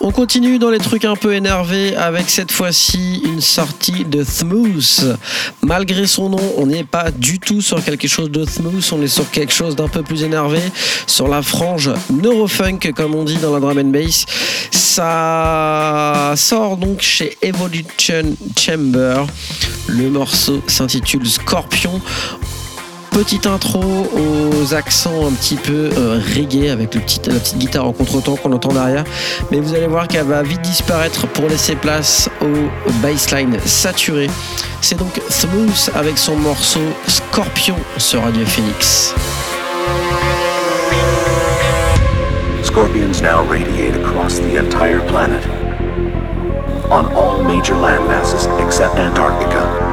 On 0.00 0.12
continue 0.12 0.60
dans 0.60 0.70
les 0.70 0.78
trucs 0.78 1.04
un 1.04 1.16
peu 1.16 1.34
énervés 1.34 1.96
avec 1.96 2.30
cette 2.30 2.52
fois-ci 2.52 3.20
une 3.24 3.40
sortie 3.40 4.04
de 4.04 4.22
Smooth. 4.22 5.18
Malgré 5.60 6.06
son 6.06 6.28
nom, 6.28 6.54
on 6.56 6.66
n'est 6.66 6.84
pas 6.84 7.10
du 7.10 7.40
tout 7.40 7.60
sur 7.60 7.82
quelque 7.82 8.06
chose 8.06 8.30
de 8.30 8.44
smooth, 8.44 8.88
on 8.92 9.02
est 9.02 9.08
sur 9.08 9.28
quelque 9.28 9.52
chose 9.52 9.74
d'un 9.74 9.88
peu 9.88 10.04
plus 10.04 10.22
énervé, 10.22 10.60
sur 11.08 11.26
la 11.26 11.42
frange 11.42 11.90
neurofunk 12.10 12.92
comme 12.94 13.16
on 13.16 13.24
dit 13.24 13.38
dans 13.38 13.52
la 13.52 13.58
drum 13.58 13.76
and 13.76 13.90
bass. 13.90 14.24
Ça 14.70 16.32
sort 16.36 16.76
donc 16.76 17.00
chez 17.00 17.36
Evolution 17.42 18.36
Chamber. 18.56 19.24
Le 19.88 20.10
morceau 20.10 20.62
s'intitule 20.68 21.26
Scorpion. 21.26 22.00
Petite 23.18 23.48
intro 23.48 23.82
aux 23.82 24.74
accents 24.74 25.26
un 25.26 25.32
petit 25.32 25.56
peu 25.56 25.90
euh, 25.98 26.20
reggae 26.36 26.70
avec 26.70 26.94
le 26.94 27.00
petit, 27.00 27.20
la 27.26 27.40
petite 27.40 27.58
guitare 27.58 27.84
en 27.84 27.92
contretemps 27.92 28.36
qu'on 28.36 28.52
entend 28.52 28.72
derrière. 28.72 29.02
Mais 29.50 29.58
vous 29.58 29.74
allez 29.74 29.88
voir 29.88 30.06
qu'elle 30.06 30.26
va 30.26 30.44
vite 30.44 30.60
disparaître 30.60 31.26
pour 31.26 31.48
laisser 31.48 31.74
place 31.74 32.30
au 32.40 32.46
bassline 33.02 33.58
saturé. 33.66 34.30
C'est 34.82 34.96
donc 34.96 35.20
Smooth 35.30 35.90
avec 35.96 36.16
son 36.16 36.36
morceau 36.36 36.78
Scorpion 37.08 37.74
sur 37.96 38.22
Radio 38.22 38.46
Phoenix. 38.46 39.12
Scorpions 42.62 43.20
now 43.20 43.42
radiate 43.50 43.96
across 43.96 44.38
the 44.38 44.60
entire 44.60 45.04
planet. 45.08 45.44
On 46.88 47.04
all 47.16 47.42
major 47.42 47.74
landmasses 47.74 48.46
except 48.60 48.94
Antarctica. 48.94 49.87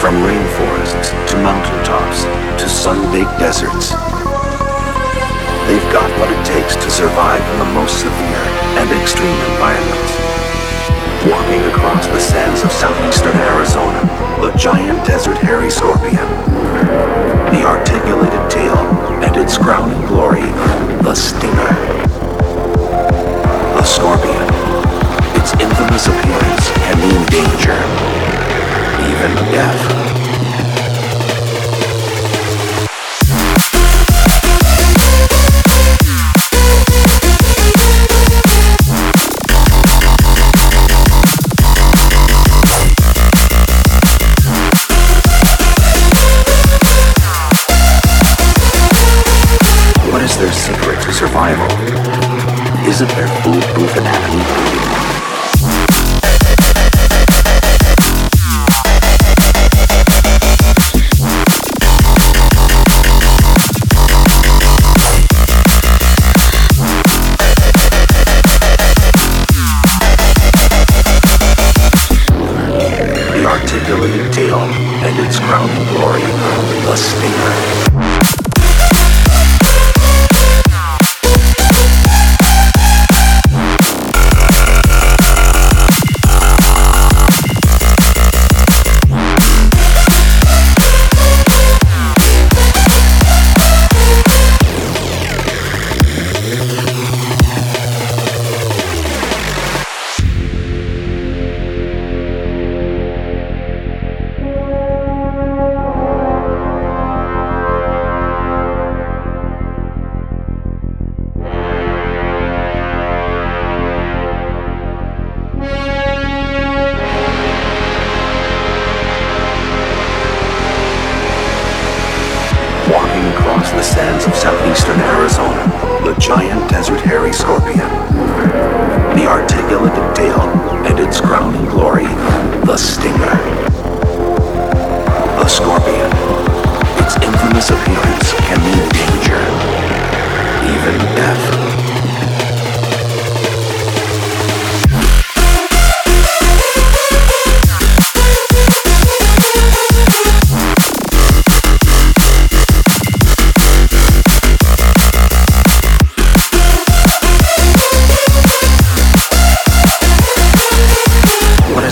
From 0.00 0.14
rainforests 0.22 1.10
to 1.28 1.36
mountaintops 1.42 2.22
to 2.62 2.68
sun-baked 2.68 3.36
deserts. 3.40 3.90
They've 5.66 5.90
got 5.92 6.08
what 6.20 6.30
it 6.30 6.38
takes 6.46 6.76
to 6.76 6.88
survive 6.88 7.42
in 7.42 7.58
the 7.58 7.70
most 7.74 7.98
severe 7.98 8.44
and 8.78 8.88
extreme 8.94 9.36
environments. 9.52 10.12
Walking 11.26 11.60
across 11.74 12.06
the 12.06 12.20
sands 12.20 12.62
of 12.62 12.70
southeastern 12.70 13.36
Arizona, 13.36 14.00
the 14.40 14.56
giant 14.56 15.04
desert 15.04 15.36
hairy 15.38 15.68
scorpion. 15.68 16.28
The 17.50 17.66
articulated 17.66 18.48
tail 18.48 18.78
and 19.20 19.36
its 19.36 19.58
crowning 19.58 20.06
glory, 20.06 20.46
the 21.02 21.14
stinger. 21.14 21.74
The 23.74 23.82
scorpion. 23.82 24.46
Its 25.34 25.52
infamous 25.58 26.06
appearance 26.06 26.70
can 26.86 26.96
mean 27.02 27.26
danger, 27.26 28.17
is 29.08 29.14
it 29.14 29.38
What 50.10 50.22
is 50.22 50.36
their 50.36 50.52
secret 50.52 51.00
to 51.02 51.12
survival? 51.14 51.66
Isn't 52.86 53.08
anatomy? 53.96 54.87
crown 75.48 75.66
glory, 75.96 76.20
the 76.84 76.94
spear. 76.94 77.87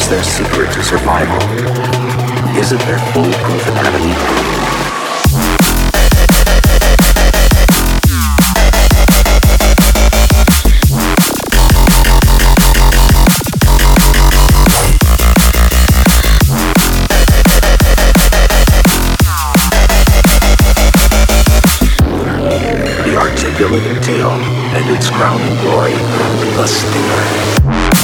Is 0.07 0.11
there 0.11 0.23
secret 0.23 0.73
to 0.73 0.85
survival? 0.85 1.35
Isn't 2.57 2.79
there 2.79 3.01
foolproof 3.11 3.67
remedy? 3.67 4.15
articulate 23.17 24.03
tail 24.05 24.31
and 24.31 24.97
its 24.97 25.11
crowning 25.11 25.57
glory, 25.63 25.95
the 26.55 26.67
stinger. 26.69 27.96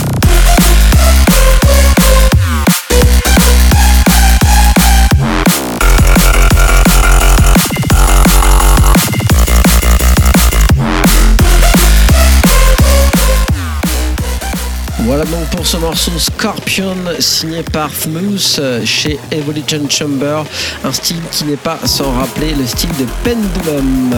Ce 15.72 15.78
morceau 15.78 16.18
Scorpion 16.18 16.94
signé 17.18 17.62
par 17.62 17.90
Fmous 17.90 18.60
chez 18.84 19.18
Evolution 19.30 19.88
Chamber, 19.88 20.44
un 20.84 20.92
style 20.92 21.22
qui 21.30 21.44
n'est 21.44 21.56
pas 21.56 21.78
sans 21.86 22.12
rappeler 22.12 22.52
le 22.52 22.66
style 22.66 22.90
de 22.98 23.06
Pendulum. 23.24 24.14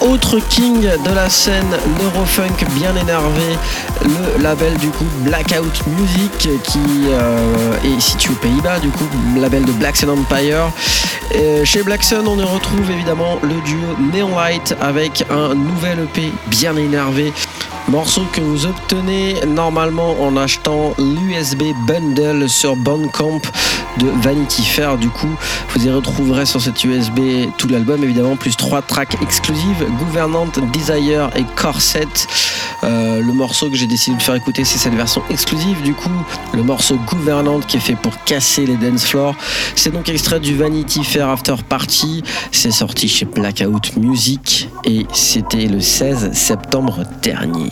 Autre 0.00 0.38
king 0.48 0.82
de 0.82 1.12
la 1.12 1.28
scène 1.28 1.76
neurofunk 2.00 2.64
bien 2.76 2.94
énervé, 2.94 3.58
le 4.04 4.40
label 4.40 4.76
du 4.76 4.90
coup 4.90 5.06
Blackout 5.24 5.84
Music 5.98 6.62
qui 6.62 6.78
euh, 7.08 7.74
est 7.82 8.00
situé 8.00 8.30
aux 8.32 8.36
Pays-Bas, 8.36 8.78
du 8.78 8.90
coup 8.90 9.08
label 9.40 9.64
de 9.64 9.72
Black 9.72 9.96
Sun 9.96 10.10
Empire. 10.10 10.70
chez 11.64 11.82
Black 11.82 12.04
Sun, 12.04 12.28
on 12.28 12.38
y 12.38 12.44
retrouve 12.44 12.88
évidemment 12.92 13.40
le 13.42 13.60
duo 13.62 13.80
Neon 14.14 14.36
Light 14.36 14.76
avec 14.80 15.24
un 15.30 15.56
nouvel 15.56 15.98
EP 16.04 16.30
bien 16.46 16.76
énervé 16.76 17.32
Morceau 17.90 18.22
que 18.32 18.40
vous 18.40 18.66
obtenez 18.66 19.34
normalement 19.48 20.14
en 20.22 20.36
achetant 20.36 20.94
l'USB 20.96 21.74
Bundle 21.88 22.48
sur 22.48 22.76
Bandcamp 22.76 23.40
de 23.98 24.08
Vanity 24.22 24.62
Fair. 24.62 24.98
Du 24.98 25.08
coup, 25.08 25.30
vous 25.74 25.86
y 25.86 25.90
retrouverez 25.90 26.46
sur 26.46 26.60
cette 26.60 26.82
USB 26.84 27.20
tout 27.58 27.68
l'album, 27.68 28.02
évidemment, 28.02 28.36
plus 28.36 28.56
trois 28.56 28.82
tracks 28.82 29.16
exclusives 29.22 29.86
Gouvernante, 29.98 30.58
Desire 30.72 31.30
et 31.36 31.44
Corset. 31.56 32.06
Euh, 32.82 33.20
le 33.20 33.32
morceau 33.32 33.68
que 33.68 33.76
j'ai 33.76 33.86
décidé 33.86 34.16
de 34.16 34.22
faire 34.22 34.34
écouter, 34.34 34.64
c'est 34.64 34.78
cette 34.78 34.94
version 34.94 35.22
exclusive. 35.30 35.82
Du 35.82 35.94
coup, 35.94 36.10
le 36.54 36.62
morceau 36.62 36.96
Gouvernante 37.06 37.66
qui 37.66 37.76
est 37.76 37.80
fait 37.80 37.96
pour 37.96 38.22
casser 38.24 38.66
les 38.66 38.76
dance 38.76 39.06
floors. 39.06 39.34
C'est 39.74 39.90
donc 39.90 40.08
extrait 40.08 40.40
du 40.40 40.56
Vanity 40.56 41.04
Fair 41.04 41.28
After 41.28 41.56
Party. 41.68 42.22
C'est 42.52 42.70
sorti 42.70 43.08
chez 43.08 43.26
Blackout 43.26 43.96
Music 43.96 44.68
et 44.84 45.06
c'était 45.12 45.66
le 45.66 45.80
16 45.80 46.32
septembre 46.32 47.04
dernier. 47.22 47.70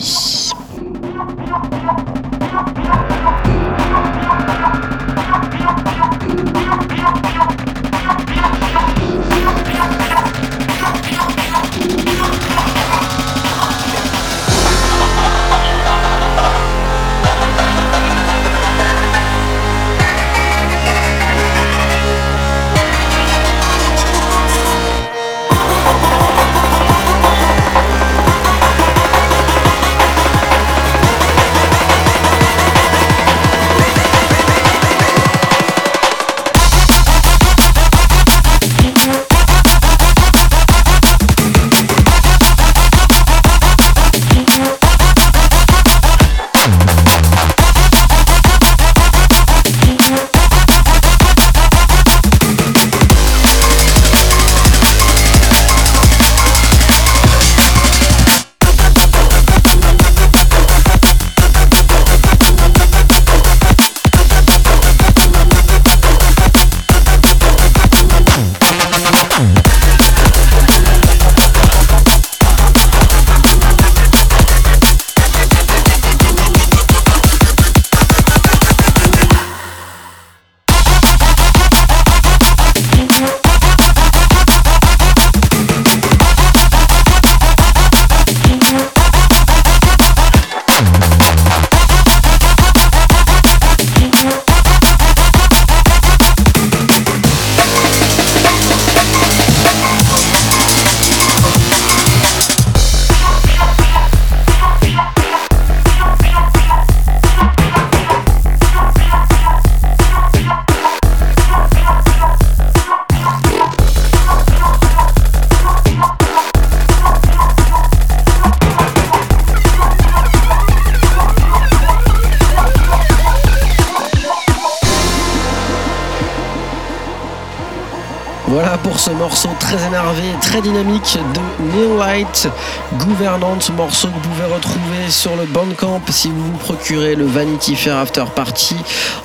Voilà 128.51 128.79
pour 128.79 128.99
ce 128.99 129.11
morceau 129.11 129.51
très 129.61 129.77
énervé, 129.87 130.23
très 130.41 130.63
dynamique 130.63 131.19
de 131.35 131.77
Neolight 131.77 132.49
Gouvernante, 132.95 133.71
morceau 133.77 134.09
que 134.09 134.15
vous 134.15 134.21
pouvez 134.21 134.55
retrouver 134.55 135.11
sur 135.11 135.37
le 135.37 135.45
Bandcamp 135.45 136.01
si 136.09 136.29
vous 136.31 136.53
vous 136.53 136.57
procurez 136.57 137.15
le 137.15 137.27
Vanity 137.27 137.77
Fair 137.77 137.99
After 137.99 138.25
Party 138.35 138.77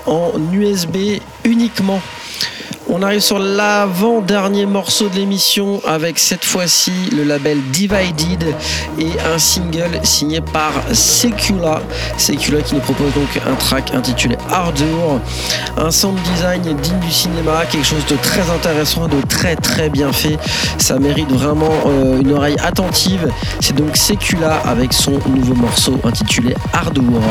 en 0.05 0.33
USB 0.51 1.21
uniquement. 1.45 2.01
On 2.95 3.01
arrive 3.01 3.21
sur 3.21 3.39
l'avant-dernier 3.39 4.67
morceau 4.67 5.09
de 5.09 5.15
l'émission 5.15 5.81
avec 5.83 6.19
cette 6.19 6.45
fois-ci 6.45 6.91
le 7.11 7.23
label 7.23 7.59
Divided 7.71 8.53
et 8.99 9.09
un 9.33 9.39
single 9.39 9.99
signé 10.03 10.41
par 10.41 10.73
Secula. 10.93 11.81
Secula 12.19 12.61
qui 12.61 12.75
nous 12.75 12.81
propose 12.81 13.11
donc 13.15 13.41
un 13.47 13.55
track 13.55 13.95
intitulé 13.95 14.37
Ardour, 14.47 15.19
un 15.75 15.89
sound 15.89 16.19
design 16.21 16.61
digne 16.61 16.99
du 16.99 17.11
cinéma, 17.11 17.65
quelque 17.65 17.87
chose 17.87 18.05
de 18.05 18.15
très 18.17 18.47
intéressant, 18.51 19.07
de 19.07 19.21
très 19.27 19.55
très 19.55 19.89
bien 19.89 20.13
fait. 20.13 20.37
Ça 20.77 20.99
mérite 20.99 21.31
vraiment 21.31 21.73
euh, 21.87 22.21
une 22.21 22.31
oreille 22.33 22.59
attentive. 22.61 23.27
C'est 23.59 23.75
donc 23.75 23.97
Secula 23.97 24.57
avec 24.67 24.93
son 24.93 25.13
nouveau 25.29 25.55
morceau 25.55 25.99
intitulé 26.03 26.53
Ardour. 26.71 27.23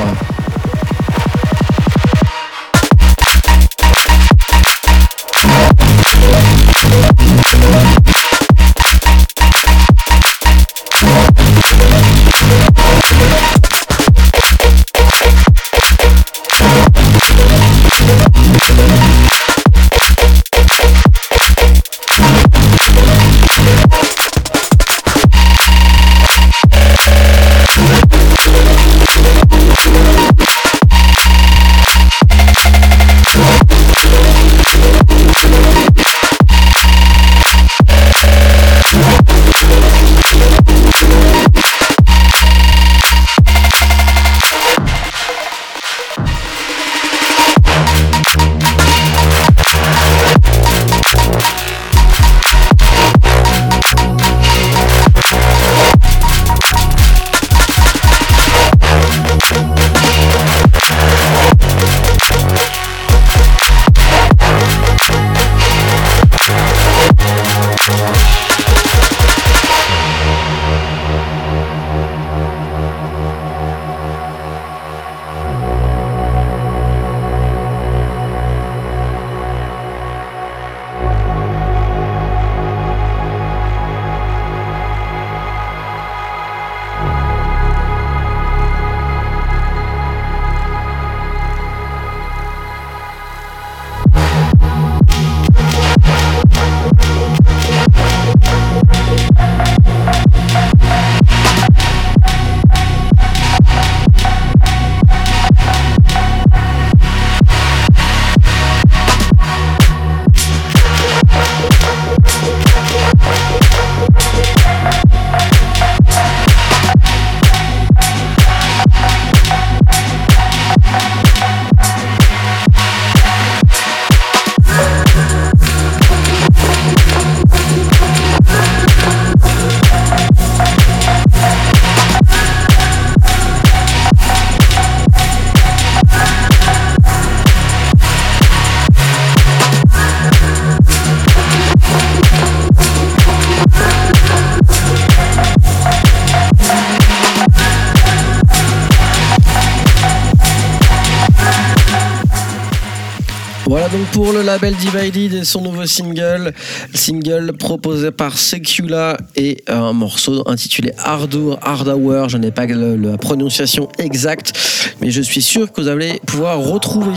Label 154.53 154.75
Divided 154.75 155.33
et 155.33 155.45
son 155.45 155.63
nouveau 155.63 155.87
single. 155.87 156.53
Single 156.93 157.55
proposé 157.59 158.11
par 158.11 158.37
Secula 158.37 159.17
et 159.35 159.65
un 159.67 159.95
morceau 159.95 160.43
intitulé 160.47 160.93
Hardour, 160.99 161.59
Hard 161.63 161.89
Hour. 161.89 162.29
Je 162.29 162.37
n'ai 162.37 162.51
pas 162.51 162.67
la 162.67 163.17
prononciation 163.17 163.89
exacte, 163.99 164.53
mais 165.01 165.11
je 165.11 165.23
suis 165.23 165.41
sûr 165.41 165.73
que 165.73 165.81
vous 165.81 165.89
allez 165.89 166.21
pouvoir 166.27 166.59
retrouver. 166.59 167.17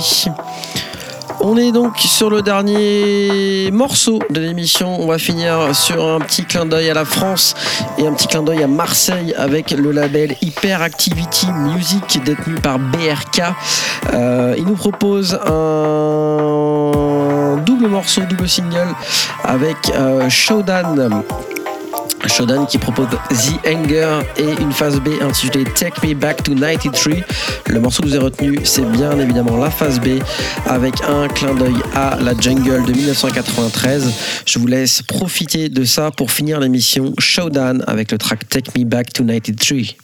On 1.41 1.57
est 1.57 1.71
donc 1.71 1.99
sur 1.99 2.29
le 2.29 2.41
dernier 2.41 3.69
morceau 3.71 4.19
de 4.29 4.39
l'émission. 4.39 4.99
On 4.99 5.07
va 5.07 5.17
finir 5.17 5.75
sur 5.75 6.03
un 6.03 6.19
petit 6.19 6.45
clin 6.45 6.65
d'œil 6.65 6.89
à 6.89 6.93
la 6.93 7.05
France 7.05 7.53
et 7.97 8.07
un 8.07 8.13
petit 8.13 8.27
clin 8.27 8.43
d'œil 8.43 8.63
à 8.63 8.67
Marseille 8.67 9.33
avec 9.37 9.71
le 9.71 9.91
label 9.91 10.35
Hyperactivity 10.41 11.47
Music 11.51 12.23
détenu 12.23 12.55
par 12.55 12.79
BRK. 12.79 13.41
Euh, 14.13 14.55
il 14.57 14.63
nous 14.63 14.75
propose 14.75 15.37
un 15.45 17.04
double 17.65 17.87
morceau, 17.87 18.21
double 18.29 18.47
single 18.47 18.93
avec 19.43 19.77
euh, 19.95 20.29
Showdown 20.29 21.23
Shodan 22.27 22.65
qui 22.65 22.77
propose 22.77 23.07
The 23.29 23.67
Anger 23.67 24.19
et 24.37 24.61
une 24.61 24.71
phase 24.71 24.99
B 24.99 25.09
intitulée 25.21 25.63
Take 25.63 26.05
Me 26.05 26.13
Back 26.13 26.43
to 26.43 26.53
93. 26.55 27.23
Le 27.67 27.79
morceau 27.79 28.03
que 28.03 28.07
vous 28.07 28.15
avez 28.15 28.25
retenu, 28.25 28.59
c'est 28.63 28.85
bien 28.91 29.17
évidemment 29.19 29.57
la 29.57 29.69
phase 29.69 29.99
B 29.99 30.19
avec 30.65 30.95
un 31.07 31.27
clin 31.27 31.53
d'œil 31.53 31.75
à 31.93 32.17
la 32.19 32.33
jungle 32.37 32.83
de 32.85 32.93
1993. 32.93 34.11
Je 34.45 34.59
vous 34.59 34.67
laisse 34.67 35.01
profiter 35.01 35.69
de 35.69 35.83
ça 35.83 36.11
pour 36.11 36.31
finir 36.31 36.59
l'émission 36.59 37.13
Showdown 37.19 37.83
avec 37.87 38.11
le 38.11 38.17
track 38.17 38.47
Take 38.49 38.71
Me 38.77 38.85
Back 38.85 39.13
to 39.13 39.23
93. 39.23 39.95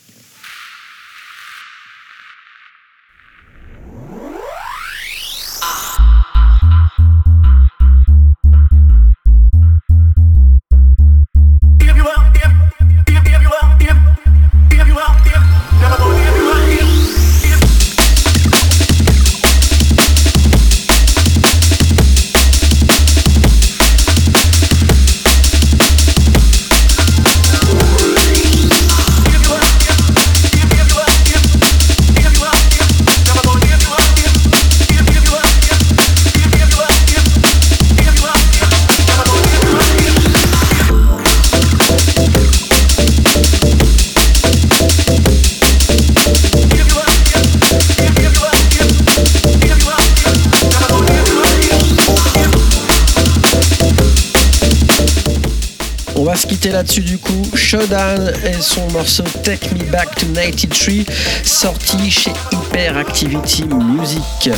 Shodan 57.72 58.28
et 58.43 58.61
son 58.61 58.86
morceau 58.91 59.24
Take 59.43 59.74
Me 59.74 59.89
Back 59.89 60.13
to 60.15 60.26
93, 60.26 61.05
sorti 61.45 62.11
chez 62.11 62.34
Hyperactivity 62.51 63.63
Music. 63.63 64.49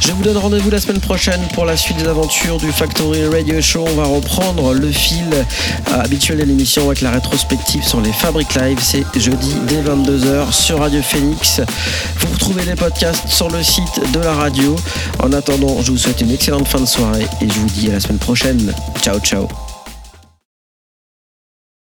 Je 0.00 0.12
vous 0.12 0.22
donne 0.22 0.36
rendez-vous 0.36 0.68
la 0.68 0.78
semaine 0.78 1.00
prochaine 1.00 1.40
pour 1.54 1.64
la 1.64 1.78
suite 1.78 1.96
des 1.96 2.06
aventures 2.06 2.58
du 2.58 2.70
Factory 2.70 3.26
Radio 3.26 3.62
Show. 3.62 3.86
On 3.88 3.94
va 3.94 4.04
reprendre 4.04 4.74
le 4.74 4.92
fil 4.92 5.24
habituel 5.94 6.40
de 6.40 6.44
l'émission 6.44 6.84
avec 6.88 7.00
la 7.00 7.12
rétrospective 7.12 7.82
sur 7.82 8.02
les 8.02 8.12
Fabric 8.12 8.54
Live. 8.54 8.78
C'est 8.82 9.06
jeudi 9.18 9.54
dès 9.66 9.80
22h 9.80 10.52
sur 10.52 10.80
Radio 10.80 11.00
Phoenix. 11.00 11.62
Vous 12.18 12.34
retrouvez 12.34 12.66
les 12.66 12.74
podcasts 12.74 13.28
sur 13.28 13.48
le 13.48 13.62
site 13.62 14.12
de 14.12 14.20
la 14.20 14.34
radio. 14.34 14.76
En 15.20 15.32
attendant, 15.32 15.80
je 15.80 15.90
vous 15.90 15.96
souhaite 15.96 16.20
une 16.20 16.32
excellente 16.32 16.68
fin 16.68 16.80
de 16.80 16.86
soirée 16.86 17.26
et 17.40 17.48
je 17.48 17.60
vous 17.60 17.68
dis 17.68 17.88
à 17.88 17.92
la 17.92 18.00
semaine 18.00 18.18
prochaine. 18.18 18.74
Ciao, 19.00 19.18
ciao. 19.20 19.48